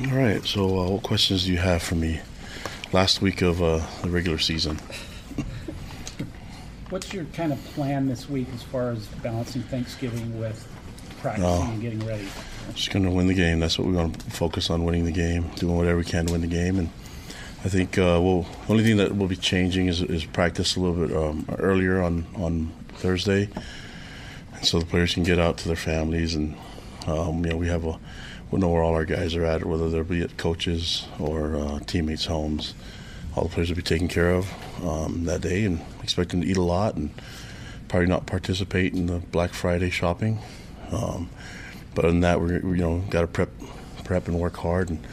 All 0.00 0.06
right. 0.16 0.44
So, 0.44 0.78
uh, 0.78 0.90
what 0.90 1.02
questions 1.02 1.44
do 1.46 1.52
you 1.52 1.58
have 1.58 1.82
for 1.82 1.94
me? 1.94 2.20
Last 2.92 3.22
week 3.22 3.42
of 3.42 3.62
uh, 3.62 3.80
the 4.02 4.10
regular 4.10 4.38
season. 4.38 4.78
What's 6.90 7.12
your 7.12 7.24
kind 7.32 7.52
of 7.52 7.62
plan 7.74 8.06
this 8.06 8.28
week 8.28 8.46
as 8.54 8.62
far 8.62 8.90
as 8.90 9.06
balancing 9.22 9.62
Thanksgiving 9.62 10.38
with 10.38 10.66
practicing 11.20 11.50
Oh. 11.50 11.70
and 11.72 11.80
getting 11.82 12.06
ready? 12.06 12.26
Just 12.74 12.90
going 12.92 13.04
to 13.04 13.10
win 13.10 13.26
the 13.26 13.34
game. 13.34 13.58
That's 13.58 13.78
what 13.78 13.88
we're 13.88 13.94
going 13.94 14.12
to 14.12 14.30
focus 14.30 14.70
on: 14.70 14.84
winning 14.84 15.04
the 15.04 15.12
game, 15.12 15.48
doing 15.56 15.76
whatever 15.76 15.98
we 15.98 16.04
can 16.04 16.26
to 16.26 16.32
win 16.32 16.42
the 16.42 16.46
game. 16.46 16.78
And 16.78 16.90
I 17.64 17.68
think 17.68 17.96
uh, 17.98 18.20
well, 18.22 18.46
the 18.66 18.72
only 18.72 18.84
thing 18.84 18.98
that 18.98 19.16
will 19.16 19.26
be 19.28 19.36
changing 19.36 19.86
is, 19.88 20.00
is 20.02 20.24
practice 20.24 20.76
a 20.76 20.80
little 20.80 21.06
bit 21.06 21.16
um, 21.16 21.46
earlier 21.58 22.02
on 22.02 22.26
on 22.36 22.70
Thursday, 22.90 23.48
so 24.62 24.78
the 24.78 24.86
players 24.86 25.14
can 25.14 25.22
get 25.24 25.38
out 25.40 25.56
to 25.58 25.66
their 25.68 25.76
families 25.76 26.34
and 26.34 26.56
um, 27.06 27.44
you 27.44 27.50
know 27.50 27.56
we 27.56 27.66
have 27.68 27.84
a 27.84 27.98
we 28.50 28.60
know 28.60 28.68
where 28.68 28.82
all 28.82 28.94
our 28.94 29.04
guys 29.04 29.34
are 29.34 29.44
at, 29.44 29.64
whether 29.64 29.88
they'll 29.90 30.04
be 30.04 30.22
at 30.22 30.36
coaches 30.36 31.06
or 31.18 31.56
uh, 31.56 31.78
teammates' 31.80 32.26
homes. 32.26 32.74
All 33.34 33.44
the 33.44 33.50
players 33.50 33.68
will 33.68 33.76
be 33.76 33.82
taken 33.82 34.08
care 34.08 34.30
of 34.30 34.50
um, 34.84 35.24
that 35.24 35.40
day, 35.42 35.64
and 35.64 35.80
expect 36.02 36.30
them 36.30 36.40
to 36.40 36.46
eat 36.46 36.56
a 36.56 36.62
lot 36.62 36.94
and 36.94 37.10
probably 37.88 38.06
not 38.06 38.26
participate 38.26 38.94
in 38.94 39.06
the 39.06 39.18
Black 39.18 39.52
Friday 39.52 39.90
shopping. 39.90 40.38
Um, 40.90 41.28
but 41.94 42.04
other 42.04 42.12
than 42.12 42.20
that, 42.20 42.40
we're 42.40 42.60
we, 42.60 42.78
you 42.78 42.82
know 42.82 42.98
got 43.10 43.22
to 43.22 43.26
prep, 43.26 43.50
prep 44.04 44.28
and 44.28 44.38
work 44.38 44.56
hard, 44.56 44.90
and 44.90 45.04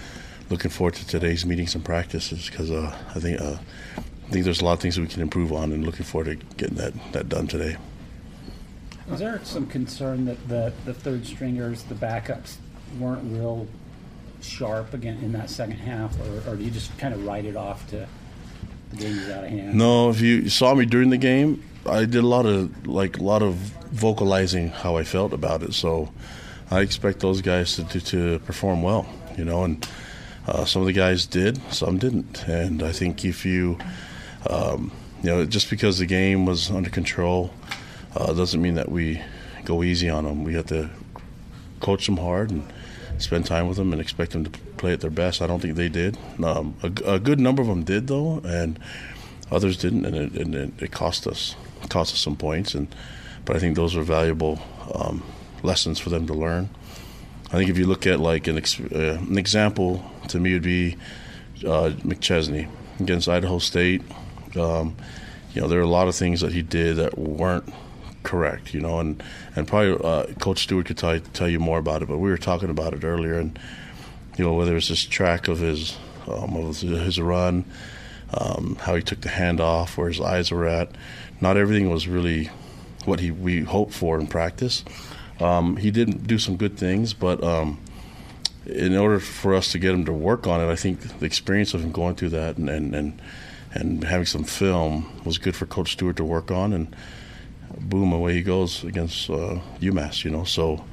looking 0.49 0.71
forward 0.71 0.93
to 0.95 1.07
today's 1.07 1.45
meetings 1.45 1.75
and 1.75 1.83
practices 1.83 2.49
because 2.49 2.71
uh, 2.71 2.95
I 3.15 3.19
think 3.19 3.41
uh, 3.41 3.57
I 3.97 4.29
think 4.29 4.45
there's 4.45 4.61
a 4.61 4.65
lot 4.65 4.73
of 4.73 4.79
things 4.79 4.99
we 4.99 5.07
can 5.07 5.21
improve 5.21 5.51
on, 5.51 5.71
and 5.71 5.83
looking 5.83 6.05
forward 6.05 6.39
to 6.39 6.45
getting 6.55 6.77
that 6.77 6.93
that 7.13 7.29
done 7.29 7.47
today. 7.47 7.77
Is 9.11 9.19
there 9.19 9.39
some 9.43 9.67
concern 9.67 10.25
that 10.25 10.47
the, 10.47 10.71
the 10.85 10.93
third 10.93 11.25
stringers, 11.25 11.83
the 11.83 11.95
backups, 11.95 12.55
weren't 12.99 13.31
real 13.31 13.67
sharp 14.41 14.93
again 14.93 15.17
in 15.21 15.31
that 15.33 15.49
second 15.49 15.77
half, 15.77 16.15
or, 16.19 16.51
or 16.51 16.55
do 16.55 16.63
you 16.63 16.71
just 16.71 16.95
kind 16.97 17.13
of 17.13 17.25
write 17.25 17.45
it 17.45 17.55
off 17.55 17.89
to 17.89 18.07
the 18.91 18.97
game 18.97 19.17
is 19.17 19.29
out 19.29 19.43
of 19.43 19.49
hand? 19.49 19.75
No, 19.75 20.09
if 20.09 20.21
you 20.21 20.49
saw 20.49 20.73
me 20.73 20.85
during 20.85 21.09
the 21.09 21.17
game, 21.17 21.63
I 21.85 22.05
did 22.05 22.23
a 22.23 22.27
lot 22.27 22.45
of 22.45 22.87
like 22.87 23.17
a 23.17 23.23
lot 23.23 23.41
of 23.41 23.55
vocalizing 23.55 24.69
how 24.69 24.97
I 24.97 25.03
felt 25.03 25.33
about 25.33 25.63
it. 25.63 25.73
So 25.73 26.11
I 26.71 26.81
expect 26.81 27.19
those 27.19 27.41
guys 27.41 27.75
to 27.75 27.83
to, 27.85 28.01
to 28.01 28.39
perform 28.39 28.81
well, 28.81 29.07
you 29.37 29.45
know, 29.45 29.63
and 29.63 29.87
uh, 30.47 30.65
some 30.65 30.81
of 30.81 30.87
the 30.87 30.93
guys 30.93 31.25
did, 31.25 31.61
some 31.73 31.97
didn't, 31.97 32.47
and 32.47 32.83
I 32.83 32.91
think 32.91 33.23
if 33.23 33.45
you, 33.45 33.77
um, 34.49 34.91
you 35.21 35.29
know, 35.29 35.45
just 35.45 35.69
because 35.69 35.99
the 35.99 36.05
game 36.05 36.45
was 36.45 36.69
under 36.69 36.89
control, 36.89 37.53
uh, 38.15 38.33
doesn't 38.33 38.61
mean 38.61 38.75
that 38.75 38.89
we 38.89 39.21
go 39.63 39.83
easy 39.83 40.09
on 40.09 40.25
them. 40.25 40.43
We 40.43 40.53
have 40.55 40.67
to 40.67 40.89
coach 41.79 42.05
them 42.05 42.17
hard 42.17 42.51
and 42.51 42.63
spend 43.23 43.45
time 43.45 43.67
with 43.67 43.77
them 43.77 43.91
and 43.91 44.01
expect 44.01 44.31
them 44.31 44.43
to 44.43 44.51
play 44.77 44.93
at 44.93 45.01
their 45.01 45.09
best. 45.09 45.41
I 45.41 45.47
don't 45.47 45.59
think 45.59 45.75
they 45.75 45.89
did. 45.89 46.17
Um, 46.43 46.75
a, 46.83 47.13
a 47.13 47.19
good 47.19 47.39
number 47.39 47.61
of 47.61 47.67
them 47.67 47.83
did 47.83 48.07
though, 48.07 48.41
and 48.45 48.79
others 49.51 49.77
didn't, 49.77 50.05
and 50.05 50.15
it, 50.15 50.33
and 50.33 50.55
it, 50.55 50.81
it 50.81 50.91
cost 50.91 51.27
us 51.27 51.55
it 51.81 51.89
cost 51.89 52.13
us 52.13 52.19
some 52.19 52.35
points. 52.35 52.73
And 52.75 52.93
but 53.45 53.55
I 53.55 53.59
think 53.59 53.75
those 53.75 53.95
are 53.95 54.03
valuable 54.03 54.59
um, 54.93 55.23
lessons 55.63 55.99
for 55.99 56.09
them 56.09 56.27
to 56.27 56.33
learn. 56.33 56.69
I 57.47 57.57
think 57.57 57.69
if 57.69 57.77
you 57.77 57.85
look 57.85 58.07
at 58.07 58.19
like 58.19 58.47
an, 58.47 58.57
ex- 58.57 58.79
uh, 58.79 59.19
an 59.21 59.37
example 59.37 60.03
to 60.29 60.39
me 60.39 60.53
would 60.53 60.63
be 60.63 60.97
uh, 61.63 61.91
McChesney 62.03 62.67
against 62.99 63.29
Idaho 63.29 63.59
State. 63.59 64.01
Um, 64.55 64.95
you 65.53 65.61
know, 65.61 65.67
there 65.67 65.79
are 65.79 65.83
a 65.83 65.87
lot 65.87 66.07
of 66.07 66.15
things 66.15 66.41
that 66.41 66.51
he 66.51 66.63
did 66.63 66.95
that 66.97 67.17
weren't 67.17 67.71
correct. 68.23 68.73
You 68.73 68.81
know, 68.81 68.99
and 68.99 69.21
and 69.55 69.67
probably 69.67 69.97
uh, 70.03 70.33
Coach 70.39 70.63
Steward 70.63 70.85
could 70.85 70.97
tell, 70.97 71.49
you 71.49 71.59
more 71.59 71.79
about 71.79 72.01
it. 72.01 72.07
But 72.07 72.17
we 72.17 72.29
were 72.29 72.37
talking 72.37 72.69
about 72.69 72.93
it 72.93 73.03
earlier, 73.03 73.37
and 73.37 73.57
you 74.37 74.45
know, 74.45 74.53
whether 74.53 74.75
it's 74.75 74.89
this 74.89 75.03
track 75.03 75.47
of 75.47 75.59
his 75.59 75.97
um, 76.27 76.55
of 76.55 76.79
his 76.79 77.19
run, 77.19 77.65
um, 78.33 78.77
how 78.81 78.95
he 78.95 79.01
took 79.01 79.21
the 79.21 79.29
hand 79.29 79.59
off, 79.59 79.97
where 79.97 80.07
his 80.07 80.21
eyes 80.21 80.51
were 80.51 80.65
at. 80.65 80.89
Not 81.41 81.57
everything 81.57 81.89
was 81.89 82.07
really 82.07 82.49
what 83.05 83.19
he 83.19 83.31
we 83.31 83.61
hoped 83.61 83.93
for 83.93 84.19
in 84.19 84.27
practice. 84.27 84.83
Um, 85.39 85.77
he 85.77 85.91
did 85.91 86.27
do 86.27 86.37
some 86.37 86.57
good 86.57 86.77
things, 86.77 87.13
but 87.13 87.43
um, 87.43 87.79
in 88.65 88.95
order 88.95 89.19
for 89.19 89.53
us 89.53 89.71
to 89.73 89.79
get 89.79 89.93
him 89.93 90.05
to 90.05 90.13
work 90.13 90.47
on 90.47 90.61
it, 90.61 90.71
I 90.71 90.75
think 90.75 91.19
the 91.19 91.25
experience 91.25 91.73
of 91.73 91.83
him 91.83 91.91
going 91.91 92.15
through 92.15 92.29
that 92.29 92.57
and 92.57 92.69
and, 92.69 92.95
and, 92.95 93.21
and 93.73 94.03
having 94.03 94.25
some 94.25 94.43
film 94.43 95.21
was 95.25 95.37
good 95.37 95.55
for 95.55 95.65
Coach 95.65 95.93
Steward 95.93 96.17
to 96.17 96.23
work 96.23 96.51
on, 96.51 96.73
and 96.73 96.95
boom, 97.79 98.13
away 98.13 98.33
he 98.33 98.41
goes 98.41 98.83
against 98.83 99.29
uh, 99.29 99.59
UMass. 99.79 100.23
You 100.23 100.31
know, 100.31 100.43
so 100.43 100.83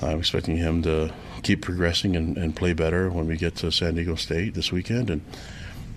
I'm 0.00 0.18
expecting 0.18 0.56
him 0.56 0.82
to 0.82 1.12
keep 1.42 1.62
progressing 1.62 2.16
and, 2.16 2.36
and 2.36 2.54
play 2.54 2.72
better 2.72 3.10
when 3.10 3.26
we 3.26 3.36
get 3.36 3.56
to 3.56 3.70
San 3.70 3.94
Diego 3.94 4.14
State 4.14 4.54
this 4.54 4.72
weekend, 4.72 5.10
and 5.10 5.22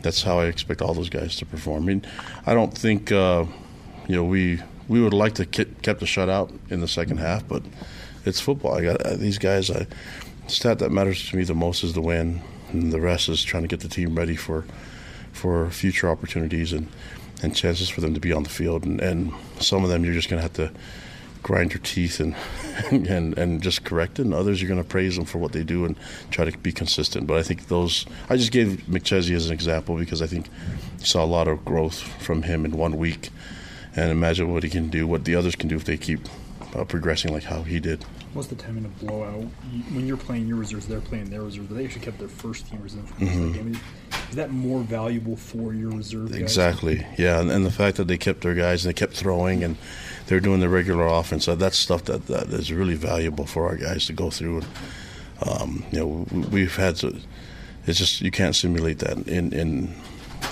that's 0.01 0.23
how 0.23 0.39
I 0.39 0.45
expect 0.45 0.81
all 0.81 0.93
those 0.93 1.09
guys 1.09 1.35
to 1.37 1.45
perform. 1.45 1.83
I 1.83 1.85
mean, 1.85 2.05
I 2.45 2.53
don't 2.53 2.75
think 2.75 3.11
uh, 3.11 3.45
you 4.07 4.15
know 4.15 4.23
we 4.23 4.61
we 4.87 5.01
would 5.01 5.13
like 5.13 5.35
to 5.35 5.45
kept 5.45 5.99
the 5.99 6.05
shutout 6.05 6.51
in 6.69 6.81
the 6.81 6.87
second 6.87 7.17
half, 7.17 7.47
but 7.47 7.63
it's 8.25 8.39
football. 8.39 8.75
I 8.75 8.81
got 8.81 9.01
uh, 9.01 9.15
these 9.15 9.37
guys. 9.37 9.71
I 9.71 9.87
stat 10.47 10.79
that 10.79 10.91
matters 10.91 11.27
to 11.29 11.35
me 11.35 11.43
the 11.43 11.55
most 11.55 11.83
is 11.83 11.93
the 11.93 12.01
win, 12.01 12.41
and 12.71 12.91
the 12.91 13.01
rest 13.01 13.29
is 13.29 13.43
trying 13.43 13.63
to 13.63 13.67
get 13.67 13.79
the 13.79 13.89
team 13.89 14.15
ready 14.15 14.35
for 14.35 14.65
for 15.31 15.69
future 15.69 16.09
opportunities 16.09 16.71
and 16.71 16.87
and 17.45 17.55
chances 17.55 17.89
for 17.89 18.01
them 18.01 18.13
to 18.13 18.19
be 18.19 18.33
on 18.33 18.43
the 18.43 18.49
field. 18.49 18.85
And, 18.85 18.99
and 18.99 19.33
some 19.59 19.83
of 19.83 19.89
them 19.89 20.03
you're 20.03 20.13
just 20.13 20.29
going 20.29 20.39
to 20.39 20.43
have 20.43 20.53
to 20.53 20.71
grind 21.43 21.73
your 21.73 21.81
teeth 21.83 22.19
and 22.19 22.35
and 23.09 23.37
and 23.37 23.61
just 23.61 23.85
correct 23.85 24.19
it. 24.19 24.23
And 24.23 24.33
others 24.33 24.61
you're 24.61 24.69
going 24.69 24.83
to 24.83 24.89
praise 24.89 25.15
them 25.15 25.25
for 25.25 25.37
what 25.37 25.53
they 25.53 25.63
do 25.63 25.85
and 25.85 25.95
try 26.31 26.43
to 26.43 26.57
be 26.57 26.71
consistent. 26.71 27.27
But 27.27 27.37
I 27.37 27.43
think 27.43 27.67
those 27.67 28.05
I 28.29 28.35
just 28.35 28.51
gave 28.51 28.83
McChesney 28.89 29.35
as 29.35 29.47
an 29.47 29.53
example 29.53 29.95
because 29.95 30.21
I 30.21 30.27
think 30.27 30.49
you 30.99 31.05
saw 31.05 31.23
a 31.23 31.25
lot 31.25 31.47
of 31.47 31.63
growth 31.63 31.99
from 32.21 32.43
him 32.43 32.65
in 32.65 32.71
one 32.71 32.97
week. 32.97 33.29
And 33.97 34.11
imagine 34.11 34.51
what 34.51 34.63
he 34.63 34.69
can 34.69 34.89
do, 34.89 35.07
what 35.07 35.23
the 35.23 35.35
others 35.35 35.55
can 35.55 35.69
do 35.69 35.77
if 35.77 35.85
they 35.85 35.95
keep 35.95 36.27
uh, 36.75 36.83
progressing 36.83 37.31
like 37.33 37.43
how 37.43 37.61
he 37.63 37.79
did. 37.79 38.03
What's 38.33 38.49
the 38.49 38.55
time 38.55 38.77
in 38.77 38.85
a 38.85 38.89
blowout? 38.89 39.43
When 39.93 40.05
you're 40.05 40.17
playing 40.17 40.47
your 40.47 40.57
reserves, 40.57 40.87
they're 40.87 40.99
playing 41.01 41.29
their 41.29 41.41
reserves. 41.41 41.67
But 41.67 41.75
they 41.77 41.85
actually 41.85 42.01
kept 42.05 42.19
their 42.19 42.27
first 42.27 42.69
team 42.69 42.81
reserves 42.81 43.09
for 43.11 43.15
Mm-hmm. 43.15 43.51
the 43.51 43.57
game. 43.57 43.79
Is 44.29 44.35
that 44.35 44.51
more 44.51 44.81
valuable 44.81 45.37
for 45.37 45.73
your 45.73 45.91
reserve 45.91 46.31
guys? 46.31 46.41
Exactly. 46.41 47.05
Yeah, 47.17 47.39
and, 47.39 47.49
and 47.49 47.65
the 47.65 47.71
fact 47.71 47.97
that 47.97 48.07
they 48.07 48.17
kept 48.17 48.41
their 48.41 48.53
guys 48.55 48.83
and 48.85 48.89
they 48.93 48.97
kept 48.99 49.13
throwing 49.13 49.63
and 49.63 49.77
they're 50.27 50.39
doing 50.41 50.59
the 50.59 50.69
regular 50.69 51.05
offense. 51.07 51.45
That's 51.45 51.77
stuff 51.77 52.03
that, 52.05 52.27
that 52.27 52.47
is 52.49 52.71
really 52.71 52.95
valuable 52.95 53.45
for 53.45 53.67
our 53.67 53.77
guys 53.77 54.05
to 54.07 54.13
go 54.13 54.29
through. 54.29 54.57
And, 54.57 54.67
um, 55.61 55.85
you 55.91 55.99
know, 55.99 56.25
we, 56.31 56.39
we've 56.47 56.75
had 56.75 56.95
to. 56.97 57.15
It's 57.87 57.99
just 57.99 58.21
you 58.21 58.31
can't 58.31 58.55
simulate 58.55 58.99
that 58.99 59.27
in 59.27 59.53
in 59.53 59.93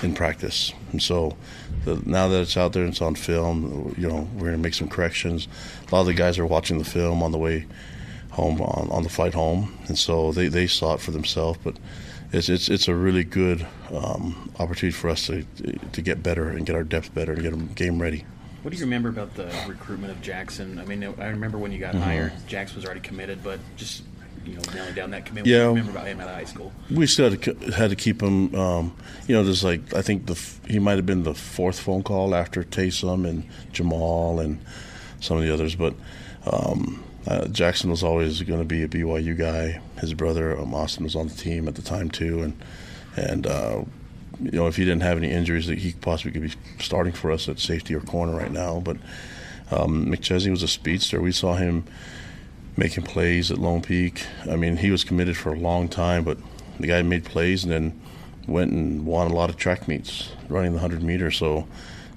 in 0.04 0.14
practice. 0.14 0.72
And 0.92 1.02
so 1.02 1.36
the, 1.84 2.00
now 2.06 2.28
that 2.28 2.40
it's 2.42 2.56
out 2.56 2.72
there 2.72 2.84
and 2.84 2.92
it's 2.92 3.02
on 3.02 3.14
film, 3.14 3.94
you 3.98 4.06
know, 4.08 4.28
we're 4.34 4.40
going 4.46 4.52
to 4.52 4.58
make 4.58 4.74
some 4.74 4.88
corrections. 4.88 5.48
A 5.88 5.94
lot 5.94 6.02
of 6.02 6.06
the 6.06 6.14
guys 6.14 6.38
are 6.38 6.46
watching 6.46 6.78
the 6.78 6.84
film 6.84 7.22
on 7.22 7.32
the 7.32 7.38
way 7.38 7.66
home 8.30 8.60
on, 8.60 8.88
on 8.90 9.02
the 9.02 9.08
flight 9.08 9.34
home, 9.34 9.76
and 9.88 9.98
so 9.98 10.32
they, 10.32 10.48
they 10.48 10.66
saw 10.66 10.94
it 10.94 11.00
for 11.00 11.10
themselves. 11.12 11.58
But 11.62 11.76
it's 12.32 12.48
it's 12.48 12.68
it's 12.68 12.88
a 12.88 12.94
really 12.94 13.22
good 13.24 13.64
um, 13.92 14.50
opportunity 14.58 14.90
for 14.96 15.08
us 15.08 15.26
to 15.26 15.44
to 15.92 16.02
get 16.02 16.22
better 16.22 16.48
and 16.48 16.66
get 16.66 16.74
our 16.74 16.82
depth 16.84 17.14
better 17.14 17.32
and 17.32 17.42
get 17.42 17.50
them 17.52 17.68
game 17.74 18.02
ready. 18.02 18.24
What 18.62 18.72
do 18.72 18.76
you 18.78 18.84
remember 18.84 19.08
about 19.10 19.34
the 19.34 19.54
recruitment 19.68 20.10
of 20.10 20.20
Jackson? 20.22 20.78
I 20.78 20.84
mean, 20.86 21.04
I 21.04 21.28
remember 21.28 21.58
when 21.58 21.70
you 21.70 21.78
got 21.78 21.94
Mm-hmm. 21.94 22.02
hired, 22.02 22.32
Jackson 22.48 22.76
was 22.76 22.84
already 22.86 23.00
committed, 23.00 23.44
but 23.44 23.60
just 23.76 24.02
you 24.46 24.54
know, 24.54 24.62
nailing 24.74 24.94
down 24.94 25.10
that 25.10 25.26
commitment. 25.26 25.46
Yeah. 25.46 25.64
You 25.64 25.68
remember 25.68 25.92
about 25.92 26.06
him 26.06 26.20
out 26.20 26.28
of 26.28 26.34
high 26.34 26.44
school? 26.44 26.72
We 26.90 27.06
still 27.06 27.30
had 27.30 27.42
to, 27.42 27.54
had 27.72 27.90
to 27.90 27.96
keep 27.96 28.22
him. 28.22 28.54
Um, 28.54 28.96
you 29.26 29.34
know, 29.34 29.44
there's 29.44 29.64
like 29.64 29.94
I 29.94 30.02
think 30.02 30.26
the 30.26 30.40
he 30.68 30.78
might 30.78 30.96
have 30.96 31.06
been 31.06 31.22
the 31.22 31.34
fourth 31.34 31.78
phone 31.80 32.02
call 32.02 32.34
after 32.34 32.62
Taysom 32.62 33.28
and 33.28 33.48
Jamaal 33.72 34.42
and 34.42 34.58
some 35.20 35.36
of 35.36 35.42
the 35.42 35.52
others, 35.52 35.74
but 35.74 35.94
um, 36.46 37.02
uh, 37.26 37.46
Jackson 37.48 37.90
was 37.90 38.02
always 38.02 38.42
going 38.42 38.60
to 38.60 38.66
be 38.66 38.82
a 38.82 38.88
BYU 38.88 39.36
guy. 39.36 39.80
His 39.98 40.12
brother 40.14 40.58
um, 40.58 40.74
Austin 40.74 41.04
was 41.04 41.16
on 41.16 41.28
the 41.28 41.34
team 41.34 41.68
at 41.68 41.74
the 41.74 41.82
time 41.82 42.10
too, 42.10 42.42
and 42.42 42.62
and 43.16 43.46
uh, 43.46 43.84
you 44.40 44.52
know 44.52 44.66
if 44.66 44.76
he 44.76 44.84
didn't 44.84 45.02
have 45.02 45.16
any 45.16 45.30
injuries, 45.30 45.66
that 45.66 45.78
he 45.78 45.92
possibly 45.92 46.32
could 46.32 46.42
be 46.42 46.52
starting 46.80 47.12
for 47.12 47.30
us 47.30 47.48
at 47.48 47.58
safety 47.58 47.94
or 47.94 48.00
corner 48.00 48.36
right 48.36 48.52
now. 48.52 48.80
But 48.80 48.98
um, 49.70 50.06
McChesney 50.06 50.50
was 50.50 50.62
a 50.62 50.68
speedster. 50.68 51.20
We 51.20 51.32
saw 51.32 51.54
him 51.54 51.84
making 52.76 53.04
plays 53.04 53.50
at 53.50 53.58
Lone 53.58 53.82
Peak. 53.82 54.26
I 54.50 54.56
mean, 54.56 54.76
he 54.76 54.90
was 54.90 55.04
committed 55.04 55.36
for 55.36 55.52
a 55.52 55.58
long 55.58 55.88
time, 55.88 56.24
but 56.24 56.38
the 56.80 56.86
guy 56.86 57.02
made 57.02 57.24
plays 57.24 57.64
and 57.64 57.72
then 57.72 58.00
went 58.46 58.72
and 58.72 59.06
won 59.06 59.30
a 59.30 59.34
lot 59.34 59.50
of 59.50 59.56
track 59.56 59.88
meets 59.88 60.30
running 60.48 60.72
the 60.72 60.80
100 60.80 61.02
meter. 61.02 61.30
So 61.30 61.66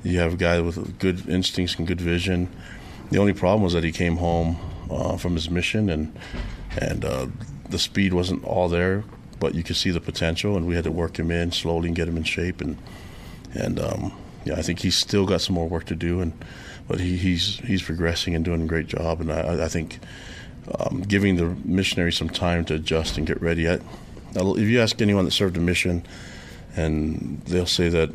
you 0.03 0.19
have 0.19 0.33
a 0.33 0.37
guy 0.37 0.59
with 0.59 0.99
good 0.99 1.27
instincts 1.29 1.75
and 1.75 1.87
good 1.87 2.01
vision. 2.01 2.49
The 3.11 3.19
only 3.19 3.33
problem 3.33 3.63
was 3.63 3.73
that 3.73 3.83
he 3.83 3.91
came 3.91 4.17
home 4.17 4.57
uh, 4.89 5.17
from 5.17 5.33
his 5.35 5.49
mission 5.49 5.89
and 5.89 6.17
and 6.79 7.05
uh, 7.05 7.27
the 7.69 7.79
speed 7.79 8.13
wasn't 8.13 8.43
all 8.43 8.69
there, 8.69 9.03
but 9.39 9.55
you 9.55 9.63
could 9.63 9.75
see 9.75 9.89
the 9.89 9.99
potential, 9.99 10.55
and 10.55 10.67
we 10.67 10.75
had 10.75 10.83
to 10.83 10.91
work 10.91 11.17
him 11.17 11.31
in 11.31 11.51
slowly 11.51 11.87
and 11.87 11.95
get 11.95 12.07
him 12.07 12.17
in 12.17 12.23
shape. 12.23 12.61
And 12.61 12.77
and 13.53 13.79
um, 13.79 14.13
yeah, 14.45 14.55
I 14.55 14.61
think 14.61 14.79
he's 14.79 14.95
still 14.95 15.25
got 15.25 15.41
some 15.41 15.55
more 15.55 15.67
work 15.67 15.85
to 15.85 15.95
do, 15.95 16.21
and 16.21 16.33
but 16.87 16.99
he, 16.99 17.17
he's 17.17 17.59
he's 17.59 17.81
progressing 17.81 18.35
and 18.35 18.45
doing 18.45 18.61
a 18.61 18.67
great 18.67 18.87
job. 18.87 19.21
And 19.21 19.31
I, 19.31 19.65
I 19.65 19.67
think 19.67 19.99
um, 20.79 21.01
giving 21.01 21.37
the 21.37 21.55
missionary 21.65 22.11
some 22.11 22.29
time 22.29 22.65
to 22.65 22.75
adjust 22.75 23.17
and 23.17 23.25
get 23.25 23.41
ready. 23.41 23.69
I, 23.69 23.79
If 24.35 24.67
you 24.67 24.81
ask 24.81 25.01
anyone 25.01 25.25
that 25.25 25.31
served 25.31 25.57
a 25.57 25.59
mission, 25.59 26.05
and 26.75 27.41
they'll 27.45 27.65
say 27.65 27.89
that 27.89 28.09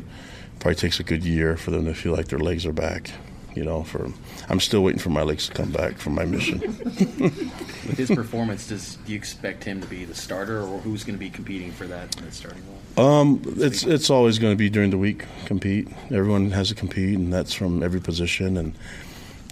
probably 0.59 0.75
takes 0.75 0.99
a 0.99 1.03
good 1.03 1.23
year 1.23 1.57
for 1.57 1.71
them 1.71 1.85
to 1.85 1.93
feel 1.93 2.13
like 2.13 2.29
their 2.29 2.39
legs 2.39 2.65
are 2.65 2.73
back. 2.73 3.11
You 3.55 3.63
know, 3.63 3.83
for 3.83 4.09
I'm 4.49 4.59
still 4.59 4.81
waiting 4.81 4.99
for 4.99 5.09
my 5.09 5.21
legs 5.21 5.47
to 5.47 5.53
come 5.53 5.71
back 5.71 5.99
from 5.99 6.15
my 6.15 6.25
mission. 6.25 6.59
With 7.19 7.97
his 7.97 8.09
performance, 8.09 8.67
does 8.67 8.95
do 9.05 9.11
you 9.11 9.17
expect 9.17 9.63
him 9.63 9.79
to 9.79 9.87
be 9.87 10.05
the 10.05 10.15
starter, 10.15 10.61
or 10.61 10.79
who's 10.79 11.03
going 11.03 11.15
to 11.15 11.19
be 11.19 11.29
competing 11.29 11.71
for 11.71 11.85
that, 11.85 12.11
that 12.13 12.33
starting 12.33 12.63
role? 12.97 13.05
Um, 13.05 13.43
it's 13.57 13.83
it's 13.83 14.09
always 14.09 14.39
going 14.39 14.53
to 14.53 14.57
be 14.57 14.71
during 14.71 14.89
the 14.89 14.97
week 14.97 15.25
compete. 15.45 15.87
Everyone 16.05 16.49
has 16.51 16.69
to 16.69 16.75
compete, 16.75 17.15
and 17.15 17.31
that's 17.31 17.53
from 17.53 17.83
every 17.83 18.01
position, 18.01 18.57
and 18.57 18.73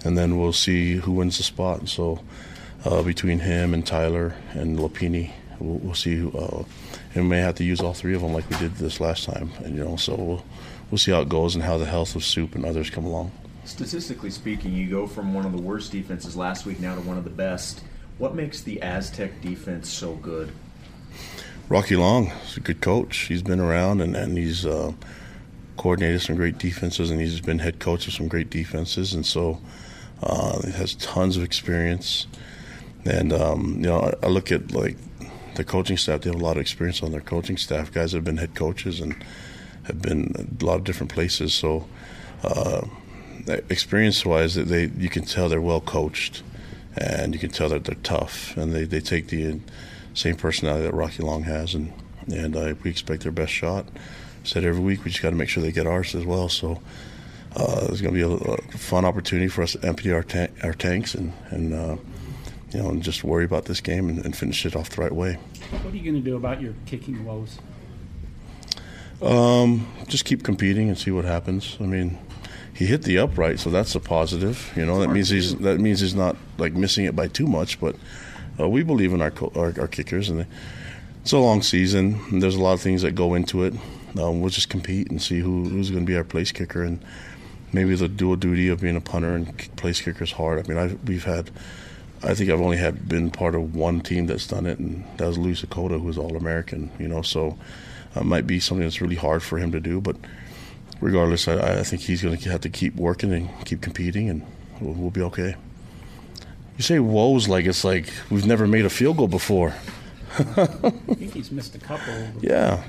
and 0.04 0.18
then 0.18 0.36
we'll 0.36 0.52
see 0.52 0.96
who 0.96 1.12
wins 1.12 1.36
the 1.38 1.44
spot. 1.44 1.78
And 1.78 1.88
So 1.88 2.20
uh, 2.84 3.02
between 3.02 3.40
him 3.40 3.74
and 3.74 3.86
Tyler 3.86 4.34
and 4.52 4.78
Lopini. 4.78 5.30
we'll, 5.58 5.78
we'll 5.78 5.94
see. 5.94 6.16
Who, 6.16 6.36
uh, 6.36 6.64
and 7.14 7.24
we 7.24 7.30
may 7.30 7.38
have 7.38 7.54
to 7.56 7.64
use 7.64 7.80
all 7.80 7.94
three 7.94 8.14
of 8.14 8.22
them 8.22 8.32
like 8.32 8.48
we 8.50 8.56
did 8.56 8.74
this 8.76 9.00
last 9.00 9.24
time, 9.24 9.50
and 9.64 9.76
you 9.76 9.84
know, 9.84 9.96
so 9.96 10.14
we'll 10.14 10.44
we'll 10.90 10.98
see 10.98 11.12
how 11.12 11.20
it 11.20 11.28
goes 11.28 11.54
and 11.54 11.64
how 11.64 11.78
the 11.78 11.86
health 11.86 12.14
of 12.16 12.24
Soup 12.24 12.54
and 12.54 12.64
others 12.64 12.90
come 12.90 13.04
along. 13.04 13.32
Statistically 13.64 14.30
speaking, 14.30 14.72
you 14.72 14.90
go 14.90 15.06
from 15.06 15.32
one 15.34 15.46
of 15.46 15.52
the 15.52 15.62
worst 15.62 15.92
defenses 15.92 16.36
last 16.36 16.66
week 16.66 16.80
now 16.80 16.94
to 16.94 17.00
one 17.02 17.16
of 17.16 17.24
the 17.24 17.30
best. 17.30 17.82
What 18.18 18.34
makes 18.34 18.60
the 18.60 18.82
Aztec 18.82 19.40
defense 19.40 19.88
so 19.88 20.14
good? 20.16 20.52
Rocky 21.68 21.96
Long 21.96 22.30
is 22.44 22.56
a 22.56 22.60
good 22.60 22.80
coach. 22.80 23.16
He's 23.16 23.42
been 23.42 23.60
around 23.60 24.00
and, 24.00 24.16
and 24.16 24.36
he's 24.36 24.66
uh, 24.66 24.92
coordinated 25.76 26.20
some 26.20 26.36
great 26.36 26.58
defenses, 26.58 27.10
and 27.10 27.20
he's 27.20 27.40
been 27.40 27.58
head 27.58 27.78
coach 27.78 28.06
of 28.06 28.12
some 28.12 28.28
great 28.28 28.50
defenses, 28.50 29.14
and 29.14 29.24
so 29.24 29.60
uh, 30.22 30.60
he 30.62 30.72
has 30.72 30.94
tons 30.96 31.36
of 31.36 31.42
experience. 31.42 32.26
And 33.04 33.32
um, 33.32 33.76
you 33.78 33.86
know, 33.86 34.00
I, 34.00 34.26
I, 34.26 34.28
look 34.28 34.52
at 34.52 34.72
like 34.72 34.96
the 35.56 35.64
coaching 35.64 35.96
staff; 35.96 36.20
they 36.20 36.30
have 36.30 36.40
a 36.40 36.44
lot 36.44 36.56
of 36.56 36.60
experience 36.60 37.02
on 37.02 37.10
their 37.10 37.20
coaching 37.20 37.56
staff. 37.56 37.92
Guys 37.92 38.12
have 38.12 38.24
been 38.24 38.36
head 38.36 38.54
coaches 38.54 39.00
and 39.00 39.16
have 39.84 40.00
been 40.00 40.56
a 40.60 40.64
lot 40.64 40.76
of 40.76 40.84
different 40.84 41.12
places. 41.12 41.54
So. 41.54 41.86
Uh, 42.44 42.86
experience 43.68 44.24
wise, 44.24 44.54
they 44.54 44.86
you 44.98 45.08
can 45.08 45.24
tell 45.24 45.48
they're 45.48 45.60
well 45.60 45.80
coached, 45.80 46.42
and 46.96 47.34
you 47.34 47.40
can 47.40 47.50
tell 47.50 47.68
that 47.68 47.84
they're 47.84 47.94
tough, 48.02 48.56
and 48.56 48.72
they, 48.72 48.84
they 48.84 49.00
take 49.00 49.28
the 49.28 49.60
same 50.14 50.36
personality 50.36 50.84
that 50.84 50.94
Rocky 50.94 51.22
Long 51.22 51.42
has, 51.44 51.74
and 51.74 51.92
and 52.28 52.56
uh, 52.56 52.74
we 52.82 52.90
expect 52.90 53.22
their 53.22 53.32
best 53.32 53.52
shot. 53.52 53.86
Said 54.44 54.64
every 54.64 54.82
week, 54.82 55.04
we 55.04 55.10
just 55.10 55.22
got 55.22 55.30
to 55.30 55.36
make 55.36 55.48
sure 55.48 55.62
they 55.62 55.72
get 55.72 55.86
ours 55.86 56.14
as 56.14 56.24
well. 56.24 56.48
So 56.48 56.82
uh, 57.56 57.86
going 57.86 57.96
to 57.96 58.10
be 58.10 58.22
a, 58.22 58.28
a, 58.28 58.56
fun 58.78 59.04
opportunity 59.04 59.48
for 59.48 59.62
us 59.62 59.72
to 59.72 59.86
empty 59.86 60.12
our 60.12 60.22
ta- 60.22 60.48
our 60.62 60.74
tanks 60.74 61.14
and 61.14 61.32
and 61.50 61.74
uh, 61.74 61.96
you 62.72 62.82
know 62.82 62.88
and 62.88 63.02
just 63.02 63.24
worry 63.24 63.44
about 63.44 63.66
this 63.66 63.80
game 63.80 64.08
and, 64.08 64.24
and, 64.24 64.36
finish 64.36 64.64
it 64.64 64.74
off 64.74 64.90
the 64.90 65.02
right 65.02 65.12
way. 65.12 65.34
What 65.82 65.92
are 65.92 65.96
you 65.96 66.02
going 66.02 66.22
to 66.22 66.30
do 66.30 66.36
about 66.36 66.60
your 66.60 66.74
kicking 66.86 67.24
woes? 67.24 67.58
Um, 69.20 69.86
just 70.08 70.24
keep 70.24 70.42
competing 70.42 70.88
and 70.88 70.98
see 70.98 71.10
what 71.10 71.24
happens. 71.24 71.76
I 71.80 71.84
mean, 71.84 72.18
he 72.74 72.86
hit 72.86 73.02
the 73.02 73.18
upright, 73.18 73.60
so 73.60 73.70
that's 73.70 73.94
a 73.94 74.00
positive. 74.00 74.72
You 74.74 74.84
know, 74.84 74.98
that 75.00 75.08
means 75.08 75.28
he's 75.28 75.54
that 75.56 75.78
means 75.78 76.00
he's 76.00 76.14
not 76.14 76.36
like 76.58 76.72
missing 76.72 77.04
it 77.04 77.14
by 77.14 77.28
too 77.28 77.46
much. 77.46 77.78
But 77.80 77.96
uh, 78.58 78.68
we 78.68 78.82
believe 78.82 79.12
in 79.12 79.22
our, 79.22 79.32
our, 79.54 79.72
our 79.78 79.88
kickers, 79.88 80.28
and 80.28 80.46
it's 81.20 81.32
a 81.32 81.38
long 81.38 81.62
season. 81.62 82.20
And 82.30 82.42
there's 82.42 82.56
a 82.56 82.60
lot 82.60 82.72
of 82.72 82.80
things 82.80 83.02
that 83.02 83.12
go 83.12 83.34
into 83.34 83.62
it. 83.64 83.74
Um, 84.18 84.40
we'll 84.40 84.50
just 84.50 84.68
compete 84.68 85.10
and 85.10 85.22
see 85.22 85.38
who, 85.38 85.68
who's 85.68 85.90
going 85.90 86.04
to 86.04 86.10
be 86.10 86.16
our 86.16 86.24
place 86.24 86.52
kicker, 86.52 86.82
and 86.82 87.02
maybe 87.72 87.94
the 87.94 88.08
dual 88.08 88.36
duty 88.36 88.68
of 88.68 88.80
being 88.80 88.96
a 88.96 89.00
punter 89.00 89.34
and 89.34 89.76
place 89.76 90.00
kicker 90.00 90.24
is 90.24 90.32
hard. 90.32 90.58
I 90.58 90.68
mean, 90.68 90.78
I've, 90.78 91.08
we've 91.08 91.24
had. 91.24 91.50
I 92.24 92.34
think 92.34 92.50
I've 92.50 92.60
only 92.60 92.76
had 92.76 93.08
been 93.08 93.30
part 93.30 93.54
of 93.54 93.74
one 93.74 94.00
team 94.00 94.26
that's 94.26 94.46
done 94.46 94.66
it, 94.66 94.78
and 94.78 95.04
that 95.16 95.26
was 95.26 95.38
Louis 95.38 95.60
Sakoda, 95.60 96.00
who's 96.00 96.16
All 96.18 96.36
American. 96.36 96.90
You 96.98 97.08
know, 97.08 97.22
so 97.22 97.58
uh, 98.16 98.20
it 98.20 98.24
might 98.24 98.46
be 98.46 98.60
something 98.60 98.84
that's 98.84 99.00
really 99.00 99.16
hard 99.16 99.42
for 99.42 99.58
him 99.58 99.72
to 99.72 99.80
do, 99.80 100.00
but 100.00 100.16
regardless, 101.00 101.48
I, 101.48 101.80
I 101.80 101.82
think 101.82 102.02
he's 102.02 102.22
going 102.22 102.36
to 102.36 102.50
have 102.50 102.60
to 102.62 102.68
keep 102.68 102.94
working 102.94 103.32
and 103.32 103.50
keep 103.66 103.80
competing, 103.80 104.30
and 104.30 104.46
we'll, 104.80 104.94
we'll, 104.94 105.10
be 105.10 105.22
okay. 105.22 105.56
You 106.76 106.82
say 106.82 107.00
woes 107.00 107.48
like 107.48 107.66
it's 107.66 107.84
like 107.84 108.08
we've 108.30 108.46
never 108.46 108.66
made 108.66 108.84
a 108.84 108.90
field 108.90 109.16
goal 109.16 109.28
before. 109.28 109.74
I 110.38 110.66
think 111.14 111.34
he's 111.34 111.50
missed 111.50 111.74
a 111.74 111.78
couple. 111.78 112.14
Yeah, 112.40 112.82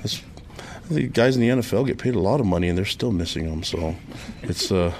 the 0.90 1.08
guys 1.08 1.36
in 1.36 1.42
the 1.42 1.48
NFL 1.48 1.86
get 1.86 1.98
paid 1.98 2.14
a 2.14 2.20
lot 2.20 2.40
of 2.40 2.46
money, 2.46 2.68
and 2.68 2.78
they're 2.78 2.84
still 2.84 3.12
missing 3.12 3.48
them. 3.48 3.62
So 3.62 3.96
it's 4.42 4.70
uh, 4.70 4.92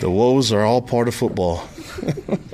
the 0.00 0.10
woes 0.10 0.52
are 0.52 0.62
all 0.62 0.80
part 0.80 1.08
of 1.08 1.14
football. 1.14 1.68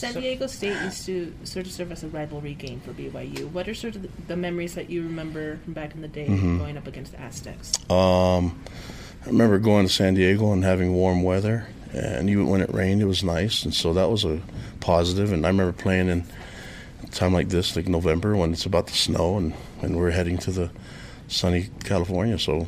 San 0.00 0.14
Diego 0.14 0.46
State 0.46 0.82
used 0.82 1.04
to 1.06 1.34
sort 1.44 1.66
of 1.66 1.72
serve 1.72 1.92
as 1.92 2.02
a 2.02 2.08
rivalry 2.08 2.54
game 2.54 2.80
for 2.80 2.92
BYU. 2.92 3.50
What 3.52 3.68
are 3.68 3.74
sort 3.74 3.96
of 3.96 4.26
the, 4.26 4.36
memories 4.36 4.74
that 4.74 4.88
you 4.88 5.02
remember 5.02 5.58
from 5.58 5.74
back 5.74 5.94
in 5.94 6.00
the 6.00 6.08
day 6.08 6.26
mm-hmm. 6.26 6.58
going 6.58 6.78
up 6.78 6.86
against 6.86 7.12
the 7.12 7.20
Aztecs? 7.20 7.72
Um, 7.90 8.58
I 9.24 9.26
remember 9.26 9.58
going 9.58 9.86
to 9.86 9.92
San 9.92 10.14
Diego 10.14 10.52
and 10.52 10.64
having 10.64 10.94
warm 10.94 11.22
weather, 11.22 11.66
and 11.92 12.30
even 12.30 12.48
when 12.48 12.62
it 12.62 12.72
rained, 12.72 13.02
it 13.02 13.06
was 13.06 13.22
nice, 13.22 13.64
and 13.64 13.74
so 13.74 13.92
that 13.92 14.08
was 14.08 14.24
a 14.24 14.40
positive. 14.80 15.32
And 15.32 15.44
I 15.44 15.50
remember 15.50 15.72
playing 15.72 16.08
in 16.08 16.24
a 17.02 17.06
time 17.08 17.34
like 17.34 17.50
this, 17.50 17.76
like 17.76 17.86
November, 17.86 18.34
when 18.34 18.54
it's 18.54 18.64
about 18.64 18.86
to 18.86 18.96
snow, 18.96 19.36
and, 19.36 19.52
and 19.82 19.96
we're 19.96 20.10
heading 20.10 20.38
to 20.38 20.50
the 20.50 20.70
sunny 21.28 21.68
California. 21.84 22.38
So 22.38 22.66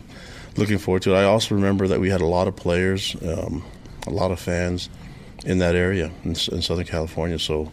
looking 0.58 0.76
forward 0.76 1.02
to 1.02 1.14
it. 1.14 1.18
I 1.18 1.24
also 1.24 1.54
remember 1.54 1.88
that 1.88 1.98
we 1.98 2.10
had 2.10 2.20
a 2.20 2.26
lot 2.26 2.46
of 2.46 2.56
players, 2.56 3.16
um, 3.22 3.64
a 4.06 4.10
lot 4.10 4.30
of 4.30 4.38
fans 4.38 4.90
in 5.44 5.58
that 5.58 5.74
area 5.74 6.10
in, 6.24 6.30
in 6.30 6.62
Southern 6.62 6.86
California. 6.86 7.38
So 7.38 7.72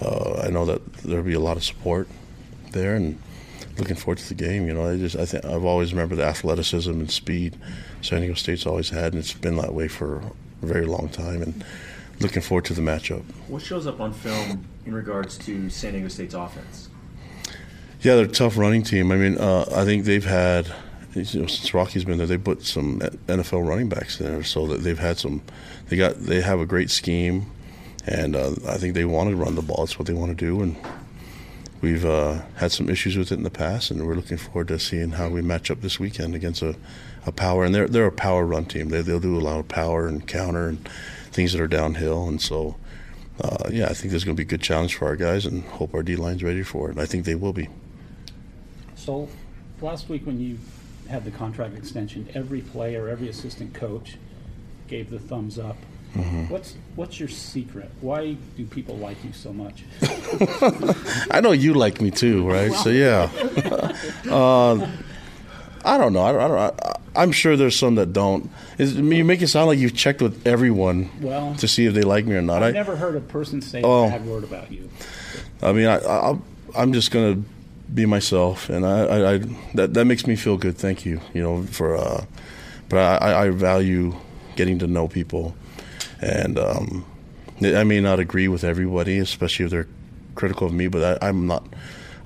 uh, 0.00 0.42
I 0.44 0.50
know 0.50 0.64
that 0.66 0.84
there'll 0.96 1.24
be 1.24 1.34
a 1.34 1.40
lot 1.40 1.56
of 1.56 1.64
support 1.64 2.08
there, 2.72 2.94
and 2.94 3.18
looking 3.78 3.96
forward 3.96 4.18
to 4.18 4.28
the 4.28 4.34
game. 4.34 4.66
You 4.66 4.74
know, 4.74 4.90
I 4.90 4.96
just 4.96 5.16
I 5.16 5.24
think 5.24 5.44
I've 5.44 5.64
always 5.64 5.92
remembered 5.92 6.16
the 6.16 6.24
athleticism 6.24 6.90
and 6.90 7.10
speed 7.10 7.56
San 8.02 8.20
Diego 8.20 8.34
State's 8.34 8.66
always 8.66 8.90
had, 8.90 9.12
and 9.12 9.20
it's 9.20 9.32
been 9.32 9.56
that 9.56 9.74
way 9.74 9.88
for 9.88 10.18
a 10.62 10.66
very 10.66 10.86
long 10.86 11.08
time. 11.08 11.42
And 11.42 11.64
looking 12.20 12.42
forward 12.42 12.64
to 12.66 12.74
the 12.74 12.82
matchup. 12.82 13.22
What 13.48 13.62
shows 13.62 13.86
up 13.86 14.00
on 14.00 14.12
film 14.12 14.66
in 14.84 14.94
regards 14.94 15.38
to 15.38 15.68
San 15.70 15.92
Diego 15.92 16.08
State's 16.08 16.34
offense? 16.34 16.88
Yeah, 18.02 18.16
they're 18.16 18.26
a 18.26 18.28
tough 18.28 18.56
running 18.56 18.82
team. 18.82 19.10
I 19.10 19.16
mean, 19.16 19.38
uh, 19.38 19.64
I 19.74 19.84
think 19.84 20.04
they've 20.04 20.24
had 20.24 20.72
you 21.16 21.40
know, 21.40 21.46
since 21.46 21.72
Rocky's 21.72 22.04
been 22.04 22.18
there, 22.18 22.26
they 22.26 22.38
put 22.38 22.64
some 22.64 23.00
NFL 23.26 23.66
running 23.66 23.88
backs 23.88 24.18
there, 24.18 24.42
so 24.42 24.66
that 24.66 24.82
they've 24.82 24.98
had 24.98 25.18
some. 25.18 25.42
They 25.88 25.96
got 25.96 26.18
they 26.18 26.40
have 26.40 26.60
a 26.60 26.66
great 26.66 26.90
scheme, 26.90 27.50
and 28.06 28.36
uh, 28.36 28.54
I 28.68 28.76
think 28.76 28.94
they 28.94 29.04
want 29.04 29.30
to 29.30 29.36
run 29.36 29.54
the 29.54 29.62
ball. 29.62 29.84
That's 29.84 29.98
what 29.98 30.06
they 30.06 30.14
want 30.14 30.36
to 30.36 30.44
do, 30.44 30.62
and 30.62 30.76
we've 31.80 32.04
uh, 32.04 32.42
had 32.56 32.72
some 32.72 32.90
issues 32.90 33.16
with 33.16 33.32
it 33.32 33.36
in 33.36 33.42
the 33.42 33.50
past, 33.50 33.90
and 33.90 34.06
we're 34.06 34.14
looking 34.14 34.36
forward 34.36 34.68
to 34.68 34.78
seeing 34.78 35.10
how 35.10 35.28
we 35.28 35.42
match 35.42 35.70
up 35.70 35.80
this 35.80 35.98
weekend 35.98 36.34
against 36.34 36.62
a, 36.62 36.76
a 37.24 37.32
power. 37.32 37.64
And 37.64 37.74
they're 37.74 37.88
they're 37.88 38.06
a 38.06 38.12
power 38.12 38.44
run 38.44 38.66
team. 38.66 38.90
They 38.90 39.02
they'll 39.02 39.20
do 39.20 39.38
a 39.38 39.40
lot 39.40 39.58
of 39.58 39.68
power 39.68 40.06
and 40.06 40.26
counter 40.26 40.68
and 40.68 40.88
things 41.30 41.52
that 41.52 41.60
are 41.60 41.68
downhill, 41.68 42.28
and 42.28 42.40
so. 42.40 42.76
Uh, 43.38 43.68
yeah, 43.70 43.84
I 43.84 43.92
think 43.92 44.12
there's 44.12 44.24
going 44.24 44.34
to 44.34 44.42
be 44.42 44.46
a 44.46 44.48
good 44.48 44.62
challenge 44.62 44.94
for 44.94 45.08
our 45.08 45.14
guys, 45.14 45.44
and 45.44 45.62
hope 45.62 45.92
our 45.92 46.02
D 46.02 46.16
line's 46.16 46.42
ready 46.42 46.62
for 46.62 46.90
it. 46.90 46.96
I 46.96 47.04
think 47.04 47.26
they 47.26 47.34
will 47.34 47.52
be. 47.52 47.68
So, 48.94 49.28
last 49.82 50.08
week 50.08 50.24
when 50.24 50.40
you 50.40 50.58
had 51.08 51.24
the 51.24 51.30
contract 51.30 51.76
extension, 51.76 52.28
every 52.34 52.60
player, 52.60 53.08
every 53.08 53.28
assistant 53.28 53.74
coach 53.74 54.16
gave 54.88 55.10
the 55.10 55.18
thumbs 55.18 55.58
up. 55.58 55.76
Mm-hmm. 56.14 56.48
What's 56.48 56.74
what's 56.94 57.20
your 57.20 57.28
secret? 57.28 57.90
Why 58.00 58.36
do 58.56 58.64
people 58.64 58.96
like 58.96 59.22
you 59.22 59.32
so 59.32 59.52
much? 59.52 59.84
I 61.30 61.40
know 61.42 61.52
you 61.52 61.74
like 61.74 62.00
me 62.00 62.10
too, 62.10 62.48
right? 62.48 62.72
So 62.72 62.88
yeah. 62.90 63.30
uh, 64.30 64.88
I 65.84 65.98
don't 65.98 66.12
know. 66.12 66.22
I 66.22 66.32
don't. 66.32 66.40
I 66.40 66.48
don't 66.48 66.80
I, 67.14 67.22
am 67.22 67.32
sure 67.32 67.56
there's 67.56 67.78
some 67.78 67.96
that 67.96 68.12
don't. 68.12 68.50
Is, 68.78 68.96
you 68.96 69.24
make 69.24 69.42
it 69.42 69.48
sound 69.48 69.68
like 69.68 69.78
you've 69.78 69.94
checked 69.94 70.22
with 70.22 70.46
everyone 70.46 71.10
well, 71.20 71.54
to 71.56 71.68
see 71.68 71.86
if 71.86 71.94
they 71.94 72.02
like 72.02 72.24
me 72.24 72.34
or 72.34 72.42
not. 72.42 72.62
I've 72.62 72.70
I, 72.70 72.78
never 72.78 72.96
heard 72.96 73.14
a 73.14 73.20
person 73.20 73.60
say 73.60 73.82
oh, 73.82 74.06
a 74.06 74.10
bad 74.10 74.26
word 74.26 74.44
about 74.44 74.72
you. 74.72 74.90
I 75.62 75.72
mean, 75.72 75.86
I, 75.86 75.98
I, 75.98 76.38
I'm 76.76 76.92
just 76.92 77.10
gonna 77.10 77.42
be 77.92 78.06
myself, 78.06 78.68
and 78.68 78.84
I, 78.84 79.00
I, 79.00 79.32
I, 79.34 79.38
that 79.74 79.94
that 79.94 80.04
makes 80.04 80.26
me 80.26 80.36
feel 80.36 80.56
good. 80.56 80.76
Thank 80.76 81.04
you, 81.04 81.20
you 81.32 81.42
know, 81.42 81.62
for. 81.62 81.96
Uh, 81.96 82.24
but 82.88 82.98
I, 83.22 83.46
I 83.46 83.50
value 83.50 84.14
getting 84.54 84.78
to 84.78 84.86
know 84.86 85.08
people, 85.08 85.56
and 86.20 86.58
um, 86.58 87.04
I 87.62 87.84
may 87.84 88.00
not 88.00 88.20
agree 88.20 88.48
with 88.48 88.64
everybody, 88.64 89.18
especially 89.18 89.64
if 89.64 89.70
they're 89.70 89.88
critical 90.34 90.66
of 90.66 90.72
me. 90.72 90.88
But 90.88 91.22
I, 91.22 91.28
am 91.28 91.46
not. 91.46 91.66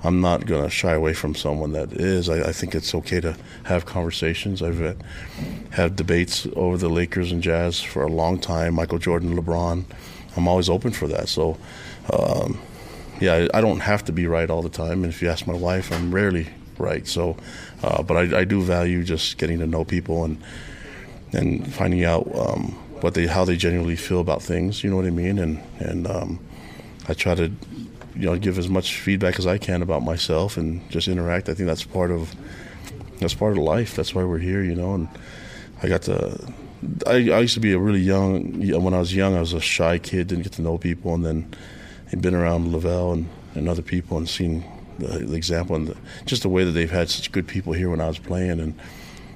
I'm 0.03 0.19
not 0.19 0.47
to 0.47 0.69
shy 0.69 0.93
away 0.93 1.13
from 1.13 1.35
someone 1.35 1.73
that 1.73 1.93
is. 1.93 2.27
I, 2.27 2.49
I, 2.49 2.51
think 2.53 2.73
it's 2.73 2.95
okay 2.95 3.21
to 3.21 3.37
have 3.65 3.85
conversations. 3.85 4.63
I've 4.63 4.79
had, 4.79 5.03
had 5.69 5.95
debates 5.95 6.47
over 6.55 6.75
the 6.75 6.89
Lakers 6.89 7.31
and 7.31 7.43
Jazz 7.43 7.79
for 7.79 8.01
a 8.01 8.07
long 8.07 8.39
time. 8.39 8.73
Michael 8.73 8.97
Jordan, 8.97 9.35
LeBron. 9.35 9.85
I'm 10.35 10.47
always 10.47 10.69
open 10.69 10.91
for 10.91 11.07
that. 11.07 11.29
So. 11.29 11.57
Um, 12.11 12.59
yeah, 13.21 13.47
I 13.53 13.61
don't 13.61 13.79
have 13.79 14.03
to 14.05 14.11
be 14.11 14.25
right 14.25 14.49
all 14.49 14.61
the 14.61 14.69
time. 14.69 15.03
And 15.03 15.13
if 15.13 15.21
you 15.21 15.29
ask 15.29 15.45
my 15.45 15.53
wife, 15.53 15.91
I'm 15.91 16.13
rarely 16.13 16.47
right. 16.77 17.07
So, 17.07 17.37
uh, 17.83 18.01
but 18.01 18.17
I, 18.17 18.39
I, 18.39 18.43
do 18.43 18.61
value 18.61 19.03
just 19.03 19.37
getting 19.37 19.59
to 19.59 19.67
know 19.67 19.85
people 19.85 20.25
and 20.25 20.41
and 21.31 21.71
finding 21.71 22.03
out 22.03 22.27
um, 22.35 22.71
what 23.01 23.13
they 23.13 23.27
how 23.27 23.45
they 23.45 23.55
genuinely 23.55 23.95
feel 23.95 24.19
about 24.19 24.41
things. 24.41 24.83
You 24.83 24.89
know 24.89 24.95
what 24.95 25.05
I 25.05 25.11
mean? 25.11 25.37
And 25.37 25.61
and 25.79 26.07
um, 26.07 26.39
I 27.07 27.13
try 27.13 27.35
to 27.35 27.51
you 28.15 28.25
know 28.25 28.37
give 28.37 28.57
as 28.57 28.67
much 28.67 28.95
feedback 28.95 29.37
as 29.37 29.45
I 29.45 29.59
can 29.59 29.83
about 29.83 30.01
myself 30.03 30.57
and 30.57 30.89
just 30.89 31.07
interact. 31.07 31.47
I 31.47 31.53
think 31.53 31.67
that's 31.67 31.83
part 31.83 32.09
of 32.09 32.35
that's 33.19 33.35
part 33.35 33.53
of 33.53 33.59
life. 33.59 33.95
That's 33.95 34.15
why 34.15 34.23
we're 34.23 34.39
here, 34.39 34.63
you 34.63 34.75
know. 34.75 34.95
And 34.95 35.07
I 35.83 35.87
got 35.87 36.01
to. 36.03 36.53
I, 37.05 37.11
I 37.11 37.39
used 37.41 37.53
to 37.53 37.59
be 37.59 37.73
a 37.73 37.77
really 37.77 37.99
young. 37.99 38.67
When 38.83 38.95
I 38.95 38.99
was 38.99 39.15
young, 39.15 39.35
I 39.35 39.39
was 39.39 39.53
a 39.53 39.61
shy 39.61 39.99
kid, 39.99 40.27
didn't 40.27 40.43
get 40.43 40.53
to 40.53 40.63
know 40.63 40.79
people, 40.79 41.13
and 41.13 41.23
then 41.23 41.53
Been 42.19 42.35
around 42.35 42.67
LaVell 42.67 43.13
and, 43.13 43.29
and 43.55 43.69
other 43.69 43.81
people 43.81 44.17
and 44.17 44.27
seen 44.27 44.63
the, 44.99 45.19
the 45.19 45.35
example 45.35 45.75
and 45.75 45.87
the, 45.87 45.97
just 46.25 46.43
the 46.43 46.49
way 46.49 46.63
that 46.63 46.71
they've 46.71 46.91
had 46.91 47.09
such 47.09 47.31
good 47.31 47.47
people 47.47 47.73
here 47.73 47.89
when 47.89 48.01
I 48.01 48.07
was 48.07 48.19
playing. 48.19 48.59
And 48.59 48.79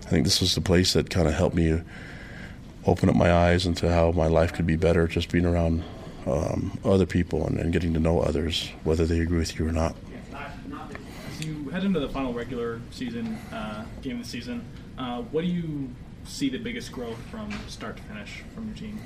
I 0.06 0.10
think 0.10 0.24
this 0.24 0.42
was 0.42 0.56
the 0.56 0.62
place 0.62 0.94
that 0.94 1.10
kind 1.10 1.28
of 1.28 1.34
helped 1.34 1.56
me 1.56 1.82
open 2.86 3.10
up 3.10 3.16
my 3.16 3.32
eyes 3.32 3.66
into 3.66 3.92
how 3.92 4.12
my 4.12 4.28
life 4.28 4.54
could 4.54 4.68
be 4.68 4.76
better, 4.76 5.08
just 5.08 5.32
being 5.32 5.46
around 5.46 5.84
um, 6.28 6.78
other 6.84 7.06
people 7.06 7.48
and, 7.48 7.60
and 7.60 7.74
getting 7.74 7.94
to 7.94 8.00
know 8.00 8.20
others, 8.20 8.70
whether 8.84 9.06
they 9.06 9.20
agree 9.20 9.40
with 9.40 9.58
you 9.58 9.68
or 9.68 9.72
not. 9.72 9.96
As 10.34 11.46
you 11.46 11.70
head 11.70 11.84
into 11.84 12.00
the 12.00 12.10
final 12.10 12.34
regular 12.34 12.82
season 12.92 13.36
uh, 13.52 13.86
game 14.02 14.18
of 14.18 14.24
the 14.24 14.30
season, 14.30 14.64
uh, 14.98 15.22
what 15.22 15.42
do 15.42 15.48
you 15.48 15.90
see 16.24 16.50
the 16.50 16.58
biggest 16.58 16.92
growth 16.92 17.18
from 17.30 17.52
start 17.68 17.98
to 17.98 18.04
finish 18.04 18.44
from 18.54 18.68
your 18.68 18.76
team? 18.76 19.00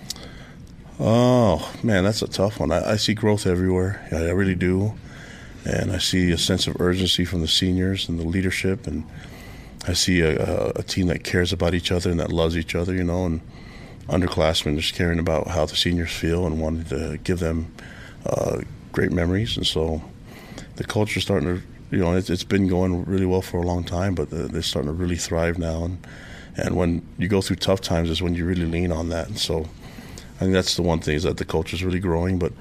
Oh 1.00 1.74
man, 1.82 2.04
that's 2.04 2.22
a 2.22 2.28
tough 2.28 2.60
one. 2.60 2.72
I, 2.72 2.92
I 2.92 2.96
see 2.98 3.14
growth 3.14 3.48
everywhere. 3.48 4.06
I, 4.12 4.18
I 4.18 4.32
really 4.32 4.56
do, 4.56 4.96
and 5.64 5.94
I 5.94 5.98
see 5.98 6.32
a 6.32 6.38
sense 6.38 6.68
of 6.68 6.82
urgency 6.82 7.24
from 7.24 7.40
the 7.40 7.48
seniors 7.48 8.10
and 8.10 8.20
the 8.20 8.28
leadership, 8.28 8.86
and 8.86 9.06
I 9.88 9.94
see 9.94 10.20
a, 10.20 10.38
a, 10.38 10.72
a 10.76 10.84
team 10.84 11.08
that 11.08 11.24
cares 11.24 11.54
about 11.54 11.74
each 11.74 11.90
other 11.92 12.12
and 12.12 12.20
that 12.20 12.34
loves 12.34 12.58
each 12.58 12.76
other. 12.76 12.94
You 12.94 13.06
know, 13.06 13.26
and 13.26 13.42
underclassmen 14.10 14.76
just 14.76 14.94
caring 14.94 15.20
about 15.20 15.48
how 15.48 15.66
the 15.66 15.76
seniors 15.76 16.12
feel 16.12 16.46
and 16.46 16.60
wanting 16.60 16.84
to 16.86 17.18
give 17.24 17.40
them 17.40 17.74
uh, 18.26 18.60
great 18.92 19.14
memories. 19.14 19.56
And 19.56 19.66
so 19.66 20.02
the 20.76 20.84
culture's 20.84 21.24
starting 21.24 21.48
to, 21.48 21.96
you 21.96 22.04
know, 22.04 22.14
it's, 22.14 22.30
it's 22.30 22.44
been 22.44 22.68
going 22.68 23.06
really 23.06 23.26
well 23.26 23.42
for 23.42 23.62
a 23.62 23.66
long 23.66 23.84
time, 23.86 24.16
but 24.16 24.30
they're 24.32 24.62
starting 24.62 24.90
to 24.90 24.98
really 24.98 25.16
thrive 25.16 25.58
now. 25.58 25.86
And 25.86 26.06
and 26.58 26.76
when 26.76 27.08
you 27.18 27.30
go 27.30 27.42
through 27.42 27.58
tough 27.58 27.80
times 27.80 28.10
is 28.10 28.22
when 28.22 28.36
you 28.36 28.44
really 28.44 28.66
lean 28.66 28.92
on 28.92 29.08
that. 29.10 29.28
And 29.28 29.40
so 29.40 29.70
I 30.40 30.44
think 30.44 30.54
that's 30.54 30.76
the 30.76 30.82
one 30.82 31.00
thing 31.00 31.16
is 31.16 31.24
that 31.24 31.36
the 31.36 31.44
culture 31.44 31.76
is 31.76 31.84
really 31.84 32.00
growing, 32.00 32.40
but 32.40 32.54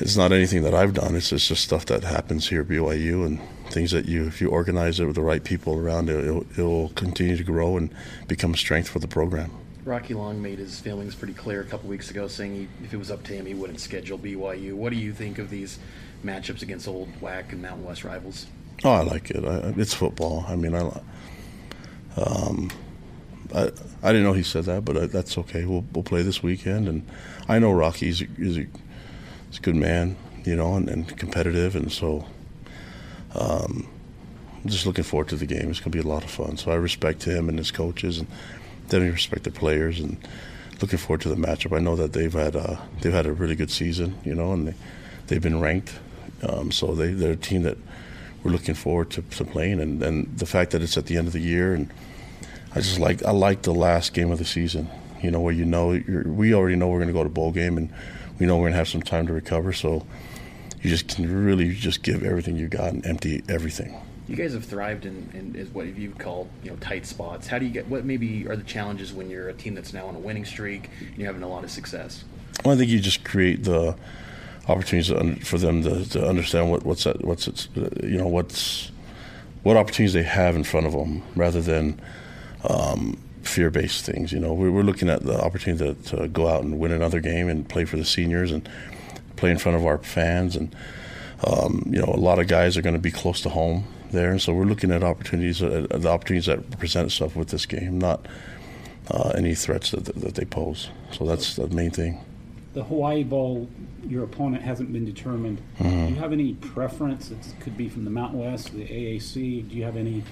it's 0.00 0.16
not 0.16 0.32
anything 0.32 0.62
that 0.62 0.74
I've 0.74 0.94
done. 0.94 1.14
It's, 1.14 1.32
it's 1.32 1.46
just 1.46 1.62
stuff 1.62 1.86
that 1.86 2.02
happens 2.02 2.48
here 2.48 2.62
at 2.62 2.68
BYU 2.68 3.24
and 3.24 3.40
things 3.70 3.92
that 3.92 4.06
you, 4.06 4.26
if 4.26 4.40
you 4.40 4.48
organize 4.48 4.98
it 4.98 5.06
with 5.06 5.14
the 5.14 5.22
right 5.22 5.44
people 5.44 5.78
around 5.78 6.10
it, 6.10 6.24
it'll, 6.24 6.46
it'll 6.52 6.88
continue 6.90 7.36
to 7.36 7.44
grow 7.44 7.76
and 7.76 7.94
become 8.26 8.56
strength 8.56 8.88
for 8.88 8.98
the 8.98 9.06
program. 9.06 9.52
Rocky 9.84 10.12
Long 10.12 10.42
made 10.42 10.58
his 10.58 10.78
feelings 10.80 11.14
pretty 11.14 11.34
clear 11.34 11.60
a 11.60 11.64
couple 11.64 11.88
weeks 11.88 12.10
ago, 12.10 12.26
saying 12.26 12.54
he, 12.54 12.84
if 12.84 12.92
it 12.92 12.96
was 12.96 13.10
up 13.10 13.22
to 13.24 13.32
him, 13.32 13.46
he 13.46 13.54
wouldn't 13.54 13.80
schedule 13.80 14.18
BYU. 14.18 14.74
What 14.74 14.90
do 14.90 14.98
you 14.98 15.12
think 15.12 15.38
of 15.38 15.50
these 15.50 15.78
matchups 16.24 16.62
against 16.62 16.88
old 16.88 17.08
WAC 17.20 17.52
and 17.52 17.62
Mountain 17.62 17.84
West 17.84 18.04
rivals? 18.04 18.46
Oh, 18.84 18.90
I 18.90 19.02
like 19.02 19.30
it. 19.30 19.44
I, 19.44 19.72
it's 19.76 19.94
football. 19.94 20.44
I 20.48 20.56
mean, 20.56 20.74
I, 20.74 21.00
um, 22.16 22.70
I, 23.54 23.70
I 24.02 24.12
didn't 24.12 24.24
know 24.24 24.32
he 24.32 24.42
said 24.42 24.64
that, 24.64 24.84
but 24.84 24.96
I, 24.96 25.06
that's 25.06 25.36
okay. 25.38 25.64
We'll 25.64 25.84
we'll 25.92 26.04
play 26.04 26.22
this 26.22 26.42
weekend, 26.42 26.88
and 26.88 27.06
I 27.48 27.58
know 27.58 27.72
Rocky's 27.72 28.22
is 28.22 28.58
a, 28.58 28.66
he's 29.48 29.58
a 29.58 29.62
good 29.62 29.76
man, 29.76 30.16
you 30.44 30.56
know, 30.56 30.74
and, 30.74 30.88
and 30.88 31.18
competitive, 31.18 31.76
and 31.76 31.90
so 31.90 32.26
um, 33.34 33.88
I'm 34.62 34.70
just 34.70 34.86
looking 34.86 35.04
forward 35.04 35.28
to 35.28 35.36
the 35.36 35.46
game. 35.46 35.70
It's 35.70 35.80
going 35.80 35.92
to 35.92 36.02
be 36.02 36.06
a 36.06 36.10
lot 36.10 36.24
of 36.24 36.30
fun. 36.30 36.56
So 36.56 36.70
I 36.70 36.74
respect 36.74 37.24
him 37.24 37.48
and 37.48 37.58
his 37.58 37.70
coaches, 37.70 38.18
and 38.18 38.28
definitely 38.84 39.10
respect 39.10 39.44
the 39.44 39.50
players, 39.50 40.00
and 40.00 40.16
looking 40.80 40.98
forward 40.98 41.20
to 41.22 41.28
the 41.28 41.36
matchup. 41.36 41.76
I 41.76 41.80
know 41.80 41.96
that 41.96 42.12
they've 42.12 42.32
had 42.32 42.56
uh, 42.56 42.76
they've 43.00 43.12
had 43.12 43.26
a 43.26 43.32
really 43.32 43.56
good 43.56 43.70
season, 43.70 44.18
you 44.24 44.34
know, 44.34 44.52
and 44.52 44.68
they 44.68 44.74
they've 45.26 45.42
been 45.42 45.60
ranked, 45.60 45.98
um, 46.48 46.70
so 46.70 46.94
they 46.94 47.12
they're 47.12 47.32
a 47.32 47.36
team 47.36 47.62
that 47.62 47.78
we're 48.42 48.52
looking 48.52 48.74
forward 48.74 49.10
to, 49.10 49.22
to 49.22 49.44
playing, 49.44 49.80
and, 49.80 50.02
and 50.02 50.38
the 50.38 50.46
fact 50.46 50.70
that 50.70 50.82
it's 50.82 50.96
at 50.96 51.06
the 51.06 51.16
end 51.16 51.26
of 51.26 51.32
the 51.32 51.40
year, 51.40 51.74
and 51.74 51.90
I 52.74 52.80
just 52.80 52.98
like 52.98 53.22
I 53.24 53.32
like 53.32 53.62
the 53.62 53.74
last 53.74 54.14
game 54.14 54.30
of 54.30 54.38
the 54.38 54.44
season. 54.44 54.88
You 55.22 55.30
know, 55.30 55.40
where 55.40 55.52
you 55.52 55.64
know 55.64 56.00
we 56.26 56.54
already 56.54 56.76
know 56.76 56.88
we're 56.88 56.98
going 56.98 57.08
to 57.08 57.14
go 57.14 57.24
to 57.24 57.30
bowl 57.30 57.52
game, 57.52 57.76
and 57.76 57.92
we 58.38 58.46
know 58.46 58.56
we're 58.56 58.64
going 58.64 58.72
to 58.72 58.78
have 58.78 58.88
some 58.88 59.02
time 59.02 59.26
to 59.26 59.32
recover. 59.32 59.72
So 59.72 60.06
you 60.82 60.90
just 60.90 61.08
can 61.08 61.44
really 61.44 61.74
just 61.74 62.02
give 62.02 62.24
everything 62.24 62.56
you 62.56 62.68
got 62.68 62.92
and 62.92 63.04
empty 63.04 63.42
everything. 63.48 64.00
You 64.28 64.36
guys 64.36 64.52
have 64.52 64.64
thrived 64.64 65.06
in, 65.06 65.28
in, 65.34 65.66
what 65.72 65.86
you've 65.86 66.16
called 66.16 66.48
you 66.62 66.70
know 66.70 66.76
tight 66.76 67.04
spots. 67.04 67.48
How 67.48 67.58
do 67.58 67.66
you 67.66 67.72
get 67.72 67.88
what 67.88 68.04
maybe 68.04 68.46
are 68.46 68.56
the 68.56 68.62
challenges 68.62 69.12
when 69.12 69.28
you're 69.28 69.48
a 69.48 69.54
team 69.54 69.74
that's 69.74 69.92
now 69.92 70.06
on 70.06 70.14
a 70.14 70.20
winning 70.20 70.44
streak 70.44 70.88
and 71.00 71.18
you're 71.18 71.26
having 71.26 71.42
a 71.42 71.48
lot 71.48 71.64
of 71.64 71.70
success? 71.70 72.24
Well, 72.64 72.74
I 72.74 72.78
think 72.78 72.90
you 72.90 73.00
just 73.00 73.24
create 73.24 73.64
the 73.64 73.96
opportunities 74.68 75.46
for 75.46 75.58
them 75.58 75.82
to, 75.82 76.08
to 76.10 76.26
understand 76.26 76.70
what, 76.70 76.84
what's 76.84 77.04
that, 77.04 77.24
what's 77.24 77.48
it's, 77.48 77.68
you 77.74 78.16
know 78.16 78.28
what's 78.28 78.92
what 79.62 79.76
opportunities 79.76 80.14
they 80.14 80.22
have 80.22 80.54
in 80.56 80.64
front 80.64 80.86
of 80.86 80.92
them 80.92 81.22
rather 81.34 81.60
than 81.60 82.00
um, 82.68 83.18
fear-based 83.42 84.04
things. 84.04 84.32
You 84.32 84.40
know, 84.40 84.52
we, 84.52 84.68
are 84.68 84.82
looking 84.82 85.08
at 85.08 85.22
the 85.22 85.42
opportunity 85.42 85.94
to, 85.94 86.16
to, 86.16 86.28
go 86.28 86.48
out 86.48 86.62
and 86.62 86.78
win 86.78 86.92
another 86.92 87.20
game 87.20 87.48
and 87.48 87.68
play 87.68 87.84
for 87.84 87.96
the 87.96 88.04
seniors 88.04 88.52
and 88.52 88.68
play 89.36 89.50
in 89.50 89.58
front 89.58 89.76
of 89.76 89.84
our 89.84 89.98
fans. 89.98 90.56
And 90.56 90.74
um, 91.46 91.82
you 91.86 91.98
know, 91.98 92.12
a 92.12 92.20
lot 92.20 92.38
of 92.38 92.48
guys 92.48 92.76
are 92.76 92.82
going 92.82 92.94
to 92.94 93.00
be 93.00 93.10
close 93.10 93.40
to 93.42 93.48
home 93.48 93.84
there, 94.10 94.38
so 94.38 94.52
we're 94.52 94.64
looking 94.64 94.90
at 94.90 95.02
opportunities, 95.02 95.62
uh, 95.62 95.86
the 95.90 96.08
opportunities 96.08 96.46
that 96.46 96.78
present 96.78 97.06
itself 97.06 97.36
with 97.36 97.48
this 97.48 97.64
game, 97.64 97.98
not 97.98 98.26
uh, 99.10 99.32
any 99.36 99.54
threats 99.54 99.92
that, 99.92 100.04
that 100.04 100.34
they 100.34 100.44
pose. 100.44 100.90
So 101.12 101.24
that's 101.24 101.56
the 101.56 101.68
main 101.68 101.90
thing. 101.90 102.22
The 102.74 102.84
Hawaii 102.84 103.24
Bowl, 103.24 103.68
your 104.06 104.24
opponent 104.24 104.62
hasn't 104.62 104.92
been 104.92 105.04
determined. 105.04 105.60
Mm-hmm. 105.78 106.06
Do 106.06 106.14
you 106.14 106.20
have 106.20 106.32
any 106.32 106.54
preference? 106.54 107.30
It 107.30 107.38
could 107.60 107.76
be 107.76 107.88
from 107.88 108.04
the 108.04 108.10
Mountain 108.10 108.40
West, 108.40 108.72
the 108.72 108.86
AAC. 108.86 109.68
Do 109.68 109.76
you 109.76 109.84
have 109.84 109.96
any 109.96 110.22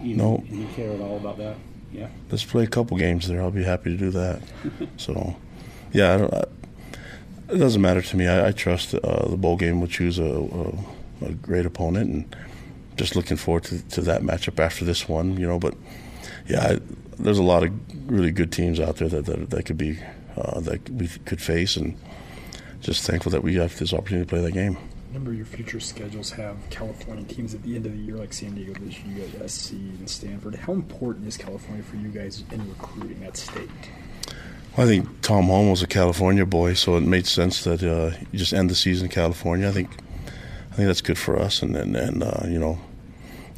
you, 0.00 0.16
no. 0.16 0.44
You 0.48 0.66
care 0.74 0.92
at 0.92 1.00
all 1.00 1.16
about 1.16 1.38
that? 1.38 1.56
Yeah. 1.92 2.08
Let's 2.30 2.44
play 2.44 2.64
a 2.64 2.68
couple 2.68 2.96
games 2.96 3.28
there. 3.28 3.42
I'll 3.42 3.50
be 3.50 3.64
happy 3.64 3.90
to 3.90 3.96
do 3.96 4.10
that. 4.10 4.42
so, 4.96 5.36
yeah, 5.92 6.14
I 6.14 6.18
don't, 6.18 6.34
I, 6.34 6.44
it 7.50 7.58
doesn't 7.58 7.82
matter 7.82 8.00
to 8.00 8.16
me. 8.16 8.26
I, 8.26 8.48
I 8.48 8.52
trust 8.52 8.94
uh, 8.94 9.28
the 9.28 9.36
bowl 9.36 9.56
game 9.56 9.80
will 9.80 9.88
choose 9.88 10.18
a, 10.18 10.24
a, 10.24 11.26
a, 11.26 11.32
great 11.34 11.66
opponent, 11.66 12.10
and 12.10 12.36
just 12.96 13.14
looking 13.14 13.36
forward 13.36 13.64
to, 13.64 13.86
to, 13.90 14.00
that 14.02 14.22
matchup 14.22 14.58
after 14.58 14.86
this 14.86 15.06
one. 15.06 15.36
You 15.36 15.46
know, 15.46 15.58
but 15.58 15.74
yeah, 16.48 16.60
I, 16.60 16.78
there's 17.18 17.38
a 17.38 17.42
lot 17.42 17.62
of 17.62 17.72
really 18.10 18.30
good 18.30 18.52
teams 18.52 18.80
out 18.80 18.96
there 18.96 19.08
that 19.08 19.26
that, 19.26 19.50
that 19.50 19.66
could 19.66 19.76
be 19.76 19.98
uh, 20.36 20.60
that 20.60 20.88
we 20.88 21.08
could 21.26 21.42
face, 21.42 21.76
and 21.76 21.94
just 22.80 23.06
thankful 23.06 23.30
that 23.32 23.42
we 23.42 23.56
have 23.56 23.78
this 23.78 23.92
opportunity 23.92 24.24
to 24.24 24.30
play 24.30 24.40
that 24.40 24.52
game 24.52 24.78
number 25.12 25.30
of 25.30 25.36
your 25.36 25.46
future 25.46 25.80
schedules 25.80 26.30
have 26.30 26.56
California 26.70 27.24
teams 27.24 27.54
at 27.54 27.62
the 27.62 27.76
end 27.76 27.86
of 27.86 27.92
the 27.92 27.98
year, 27.98 28.16
like 28.16 28.32
San 28.32 28.54
Diego 28.54 28.72
this 28.80 28.98
year, 29.00 29.26
you 29.26 29.38
got 29.38 29.50
SC 29.50 29.72
and 29.72 30.08
Stanford. 30.08 30.54
How 30.54 30.72
important 30.72 31.28
is 31.28 31.36
California 31.36 31.82
for 31.82 31.96
you 31.96 32.08
guys 32.08 32.42
in 32.50 32.66
recruiting 32.68 33.20
that 33.20 33.36
state? 33.36 33.68
Well, 34.76 34.86
I 34.86 34.90
think 34.90 35.20
Tom 35.20 35.46
Holmoe 35.46 35.70
was 35.70 35.82
a 35.82 35.86
California 35.86 36.46
boy, 36.46 36.74
so 36.74 36.96
it 36.96 37.02
made 37.02 37.26
sense 37.26 37.64
that 37.64 37.82
uh, 37.82 38.16
you 38.32 38.38
just 38.38 38.54
end 38.54 38.70
the 38.70 38.74
season 38.74 39.06
in 39.06 39.12
California. 39.12 39.68
I 39.68 39.72
think 39.72 39.90
I 40.70 40.74
think 40.76 40.86
that's 40.86 41.02
good 41.02 41.18
for 41.18 41.38
us, 41.38 41.62
and 41.62 41.76
and, 41.76 41.94
and 41.94 42.22
uh, 42.22 42.46
you 42.46 42.58
know, 42.58 42.78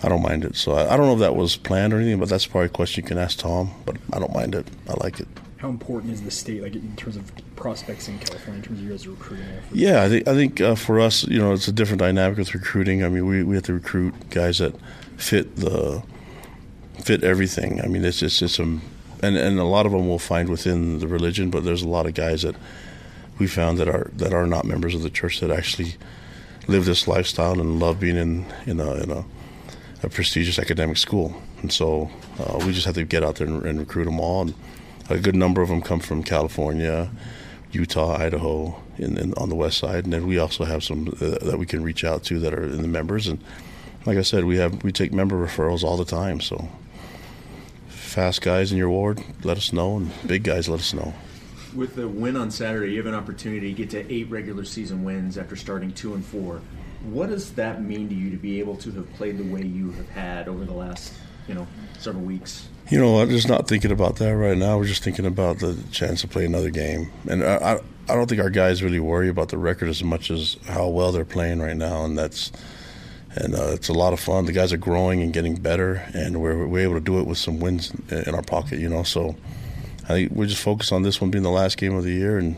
I 0.02 0.08
don't 0.08 0.22
mind 0.22 0.44
it. 0.44 0.56
So 0.56 0.72
I, 0.72 0.92
I, 0.92 0.96
don't 0.96 1.06
know 1.06 1.14
if 1.14 1.20
that 1.20 1.36
was 1.36 1.56
planned 1.56 1.92
or 1.92 1.98
anything, 1.98 2.18
but 2.18 2.28
that's 2.28 2.46
probably 2.46 2.66
a 2.66 2.70
question 2.70 3.04
you 3.04 3.08
can 3.08 3.18
ask 3.18 3.38
Tom. 3.38 3.70
But 3.86 3.96
I 4.12 4.18
don't 4.18 4.34
mind 4.34 4.56
it. 4.56 4.66
I 4.88 4.94
like 4.94 5.20
it 5.20 5.28
how 5.58 5.68
important 5.68 6.12
is 6.12 6.22
the 6.22 6.30
state, 6.30 6.62
like 6.62 6.74
in 6.74 6.94
terms 6.96 7.16
of 7.16 7.32
prospects 7.56 8.08
in 8.08 8.18
California, 8.18 8.58
in 8.58 8.62
terms 8.62 8.78
of 8.80 8.84
you 8.84 8.90
guys' 8.90 9.06
recruiting 9.06 9.46
efforts? 9.46 9.74
Yeah, 9.74 10.02
I 10.02 10.08
think 10.08 10.28
I 10.28 10.34
think 10.34 10.60
uh, 10.60 10.74
for 10.74 11.00
us, 11.00 11.26
you 11.26 11.38
know, 11.38 11.52
it's 11.52 11.68
a 11.68 11.72
different 11.72 12.00
dynamic 12.00 12.38
with 12.38 12.54
recruiting. 12.54 13.04
I 13.04 13.08
mean, 13.08 13.26
we, 13.26 13.42
we 13.42 13.54
have 13.54 13.64
to 13.64 13.74
recruit 13.74 14.14
guys 14.30 14.58
that 14.58 14.74
fit 15.16 15.56
the 15.56 16.02
fit 17.04 17.24
everything. 17.24 17.80
I 17.80 17.86
mean, 17.86 18.04
it's 18.04 18.18
just 18.18 18.42
it's 18.42 18.54
some, 18.54 18.82
and 19.22 19.36
and 19.36 19.58
a 19.58 19.64
lot 19.64 19.86
of 19.86 19.92
them 19.92 20.08
we'll 20.08 20.18
find 20.18 20.48
within 20.48 20.98
the 20.98 21.08
religion, 21.08 21.50
but 21.50 21.64
there's 21.64 21.82
a 21.82 21.88
lot 21.88 22.06
of 22.06 22.14
guys 22.14 22.42
that 22.42 22.56
we 23.38 23.46
found 23.46 23.78
that 23.78 23.88
are 23.88 24.10
that 24.16 24.32
are 24.32 24.46
not 24.46 24.64
members 24.64 24.94
of 24.94 25.02
the 25.02 25.10
church 25.10 25.40
that 25.40 25.50
actually 25.50 25.94
live 26.66 26.84
this 26.84 27.06
lifestyle 27.06 27.60
and 27.60 27.78
love 27.80 28.00
being 28.00 28.16
in 28.16 28.46
in 28.66 28.80
a, 28.80 28.94
in 28.94 29.10
a, 29.10 29.24
a 30.02 30.08
prestigious 30.08 30.58
academic 30.58 30.96
school. 30.96 31.34
And 31.62 31.72
so 31.72 32.10
uh, 32.38 32.62
we 32.66 32.72
just 32.72 32.86
have 32.86 32.96
to 32.96 33.04
get 33.04 33.22
out 33.24 33.36
there 33.36 33.46
and, 33.46 33.64
and 33.64 33.78
recruit 33.78 34.04
them 34.04 34.20
all. 34.20 34.42
And, 34.42 34.54
a 35.08 35.18
good 35.18 35.34
number 35.34 35.62
of 35.62 35.68
them 35.68 35.82
come 35.82 36.00
from 36.00 36.22
California, 36.22 37.10
Utah, 37.72 38.16
Idaho, 38.16 38.80
in, 38.98 39.18
in, 39.18 39.34
on 39.34 39.48
the 39.48 39.54
west 39.54 39.78
side, 39.78 40.04
and 40.04 40.12
then 40.12 40.26
we 40.26 40.38
also 40.38 40.64
have 40.64 40.84
some 40.84 41.08
uh, 41.20 41.38
that 41.44 41.58
we 41.58 41.66
can 41.66 41.82
reach 41.82 42.04
out 42.04 42.22
to 42.24 42.38
that 42.40 42.54
are 42.54 42.64
in 42.64 42.82
the 42.82 42.88
members. 42.88 43.26
And 43.26 43.42
like 44.06 44.18
I 44.18 44.22
said, 44.22 44.44
we 44.44 44.56
have 44.58 44.82
we 44.82 44.92
take 44.92 45.12
member 45.12 45.36
referrals 45.36 45.82
all 45.82 45.96
the 45.96 46.04
time. 46.04 46.40
So 46.40 46.68
fast 47.88 48.42
guys 48.42 48.70
in 48.70 48.78
your 48.78 48.90
ward, 48.90 49.22
let 49.42 49.56
us 49.56 49.72
know, 49.72 49.96
and 49.96 50.10
big 50.26 50.44
guys, 50.44 50.68
let 50.68 50.80
us 50.80 50.94
know. 50.94 51.14
With 51.74 51.96
the 51.96 52.06
win 52.06 52.36
on 52.36 52.50
Saturday, 52.50 52.92
you 52.92 52.98
have 52.98 53.06
an 53.06 53.14
opportunity 53.14 53.74
to 53.74 53.74
get 53.74 53.90
to 53.90 54.12
eight 54.12 54.30
regular 54.30 54.64
season 54.64 55.02
wins 55.02 55.36
after 55.36 55.56
starting 55.56 55.92
two 55.92 56.14
and 56.14 56.24
four. 56.24 56.60
What 57.02 57.30
does 57.30 57.52
that 57.54 57.82
mean 57.82 58.08
to 58.08 58.14
you 58.14 58.30
to 58.30 58.36
be 58.36 58.60
able 58.60 58.76
to 58.76 58.92
have 58.92 59.12
played 59.14 59.38
the 59.38 59.44
way 59.44 59.62
you 59.62 59.90
have 59.92 60.08
had 60.10 60.48
over 60.48 60.64
the 60.64 60.72
last, 60.72 61.12
you 61.48 61.54
know, 61.54 61.66
several 61.98 62.24
weeks? 62.24 62.68
You 62.90 63.00
know, 63.00 63.18
I'm 63.18 63.30
just 63.30 63.48
not 63.48 63.66
thinking 63.66 63.90
about 63.90 64.16
that 64.16 64.36
right 64.36 64.56
now. 64.56 64.76
We're 64.76 64.84
just 64.84 65.02
thinking 65.02 65.24
about 65.24 65.58
the 65.58 65.76
chance 65.90 66.20
to 66.20 66.28
play 66.28 66.44
another 66.44 66.70
game. 66.70 67.10
And 67.28 67.42
I, 67.42 67.80
I 68.08 68.14
don't 68.14 68.28
think 68.28 68.42
our 68.42 68.50
guys 68.50 68.82
really 68.82 69.00
worry 69.00 69.30
about 69.30 69.48
the 69.48 69.56
record 69.56 69.88
as 69.88 70.04
much 70.04 70.30
as 70.30 70.58
how 70.68 70.88
well 70.88 71.10
they're 71.10 71.24
playing 71.24 71.60
right 71.60 71.76
now, 71.76 72.04
and 72.04 72.18
that's 72.18 72.52
and 73.36 73.54
uh, 73.54 73.72
it's 73.72 73.88
a 73.88 73.94
lot 73.94 74.12
of 74.12 74.20
fun. 74.20 74.44
The 74.44 74.52
guys 74.52 74.72
are 74.72 74.78
growing 74.78 75.22
and 75.22 75.32
getting 75.32 75.56
better, 75.56 75.94
and 76.12 76.40
we're 76.42 76.66
we're 76.66 76.80
able 76.84 76.94
to 76.94 77.00
do 77.00 77.18
it 77.20 77.26
with 77.26 77.38
some 77.38 77.58
wins 77.58 77.92
in 78.10 78.34
our 78.34 78.42
pocket, 78.42 78.78
you 78.78 78.88
know. 78.88 79.02
So 79.02 79.34
I 80.04 80.08
think 80.08 80.32
we 80.32 80.46
just 80.46 80.62
focus 80.62 80.92
on 80.92 81.02
this 81.02 81.20
one 81.20 81.30
being 81.30 81.44
the 81.44 81.50
last 81.50 81.78
game 81.78 81.94
of 81.94 82.04
the 82.04 82.12
year, 82.12 82.36
and 82.36 82.56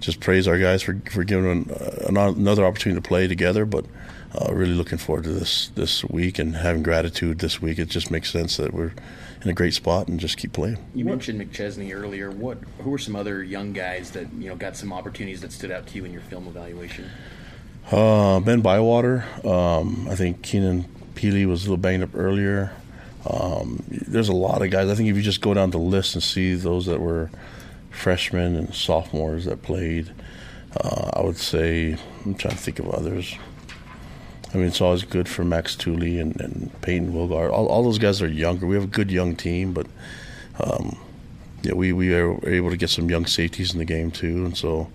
just 0.00 0.20
praise 0.20 0.48
our 0.48 0.58
guys 0.58 0.82
for 0.82 1.00
for 1.10 1.24
giving 1.24 1.50
an, 1.50 1.70
uh, 1.70 2.32
another 2.36 2.64
opportunity 2.64 3.00
to 3.00 3.06
play 3.06 3.26
together, 3.26 3.64
but. 3.64 3.84
Uh, 4.30 4.52
really 4.52 4.74
looking 4.74 4.98
forward 4.98 5.24
to 5.24 5.30
this 5.30 5.68
this 5.68 6.04
week 6.04 6.38
and 6.38 6.54
having 6.54 6.82
gratitude 6.82 7.38
this 7.38 7.62
week. 7.62 7.78
It 7.78 7.88
just 7.88 8.10
makes 8.10 8.30
sense 8.30 8.58
that 8.58 8.74
we're 8.74 8.92
in 9.42 9.50
a 9.50 9.54
great 9.54 9.74
spot 9.74 10.08
and 10.08 10.18
just 10.18 10.36
keep 10.36 10.52
playing. 10.52 10.78
You 10.94 11.04
mentioned 11.04 11.40
McChesney 11.40 11.94
earlier. 11.94 12.30
What 12.30 12.58
who 12.80 12.92
are 12.92 12.98
some 12.98 13.16
other 13.16 13.42
young 13.42 13.72
guys 13.72 14.10
that 14.12 14.32
you 14.34 14.48
know 14.48 14.56
got 14.56 14.76
some 14.76 14.92
opportunities 14.92 15.40
that 15.40 15.52
stood 15.52 15.70
out 15.70 15.86
to 15.88 15.94
you 15.94 16.04
in 16.04 16.12
your 16.12 16.22
film 16.22 16.46
evaluation? 16.46 17.10
Uh, 17.90 18.40
ben 18.40 18.60
Bywater. 18.60 19.24
Um, 19.44 20.06
I 20.10 20.14
think 20.14 20.42
Keenan 20.42 20.84
Pili 21.14 21.46
was 21.46 21.62
a 21.62 21.70
little 21.70 21.78
banged 21.78 22.02
up 22.02 22.14
earlier. 22.14 22.72
Um, 23.28 23.82
there's 23.88 24.28
a 24.28 24.34
lot 24.34 24.62
of 24.62 24.70
guys. 24.70 24.88
I 24.88 24.94
think 24.94 25.08
if 25.08 25.16
you 25.16 25.22
just 25.22 25.40
go 25.40 25.54
down 25.54 25.70
the 25.70 25.78
list 25.78 26.14
and 26.14 26.22
see 26.22 26.54
those 26.54 26.86
that 26.86 27.00
were 27.00 27.30
freshmen 27.90 28.56
and 28.56 28.74
sophomores 28.74 29.44
that 29.44 29.62
played, 29.62 30.12
uh, 30.76 31.10
I 31.14 31.22
would 31.22 31.36
say 31.36 31.96
I'm 32.24 32.34
trying 32.34 32.56
to 32.56 32.60
think 32.60 32.78
of 32.78 32.88
others. 32.90 33.36
I 34.52 34.56
mean, 34.56 34.66
it's 34.66 34.80
always 34.80 35.02
good 35.02 35.28
for 35.28 35.44
Max 35.44 35.76
Tooley 35.76 36.18
and, 36.18 36.40
and 36.40 36.70
Payton 36.80 37.12
Wilgar. 37.12 37.52
All, 37.52 37.66
all, 37.66 37.82
those 37.82 37.98
guys 37.98 38.22
are 38.22 38.28
younger. 38.28 38.66
We 38.66 38.76
have 38.76 38.84
a 38.84 38.88
good 38.88 39.10
young 39.10 39.36
team, 39.36 39.74
but 39.74 39.86
um, 40.60 40.96
yeah, 41.62 41.74
we, 41.74 41.92
we 41.92 42.14
are 42.14 42.38
able 42.48 42.70
to 42.70 42.76
get 42.76 42.88
some 42.88 43.10
young 43.10 43.26
safeties 43.26 43.72
in 43.72 43.78
the 43.78 43.84
game 43.84 44.10
too. 44.10 44.46
And 44.46 44.56
so 44.56 44.90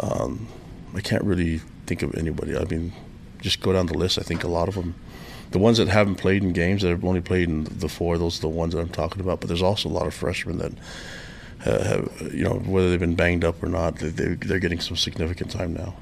um, 0.00 0.48
I 0.94 1.00
can't 1.00 1.22
really 1.22 1.58
think 1.86 2.02
of 2.02 2.14
anybody. 2.16 2.56
I 2.56 2.64
mean, 2.64 2.92
just 3.40 3.60
go 3.60 3.72
down 3.72 3.86
the 3.86 3.96
list. 3.96 4.18
I 4.18 4.22
think 4.22 4.42
a 4.42 4.48
lot 4.48 4.68
of 4.68 4.74
them, 4.74 4.94
the 5.52 5.58
ones 5.58 5.78
that 5.78 5.88
haven't 5.88 6.16
played 6.16 6.42
in 6.42 6.52
games 6.52 6.82
that 6.82 6.88
have 6.88 7.04
only 7.04 7.20
played 7.20 7.48
in 7.48 7.64
the 7.64 7.88
four, 7.88 8.18
those 8.18 8.38
are 8.38 8.42
the 8.42 8.48
ones 8.48 8.74
that 8.74 8.80
I'm 8.80 8.88
talking 8.88 9.20
about. 9.20 9.40
But 9.40 9.48
there's 9.48 9.62
also 9.62 9.88
a 9.88 9.90
lot 9.90 10.06
of 10.06 10.14
freshmen 10.14 10.58
that 10.58 10.72
Uh, 11.64 11.84
have, 11.84 12.32
you 12.32 12.44
know, 12.44 12.54
whether 12.54 12.88
they've 12.88 13.00
been 13.00 13.14
banged 13.14 13.44
up 13.44 13.62
or 13.62 13.68
not, 13.68 13.96
they, 13.96 14.08
they're 14.08 14.58
getting 14.58 14.80
some 14.80 14.96
significant 14.96 15.50
time 15.50 15.74
now. 15.74 15.94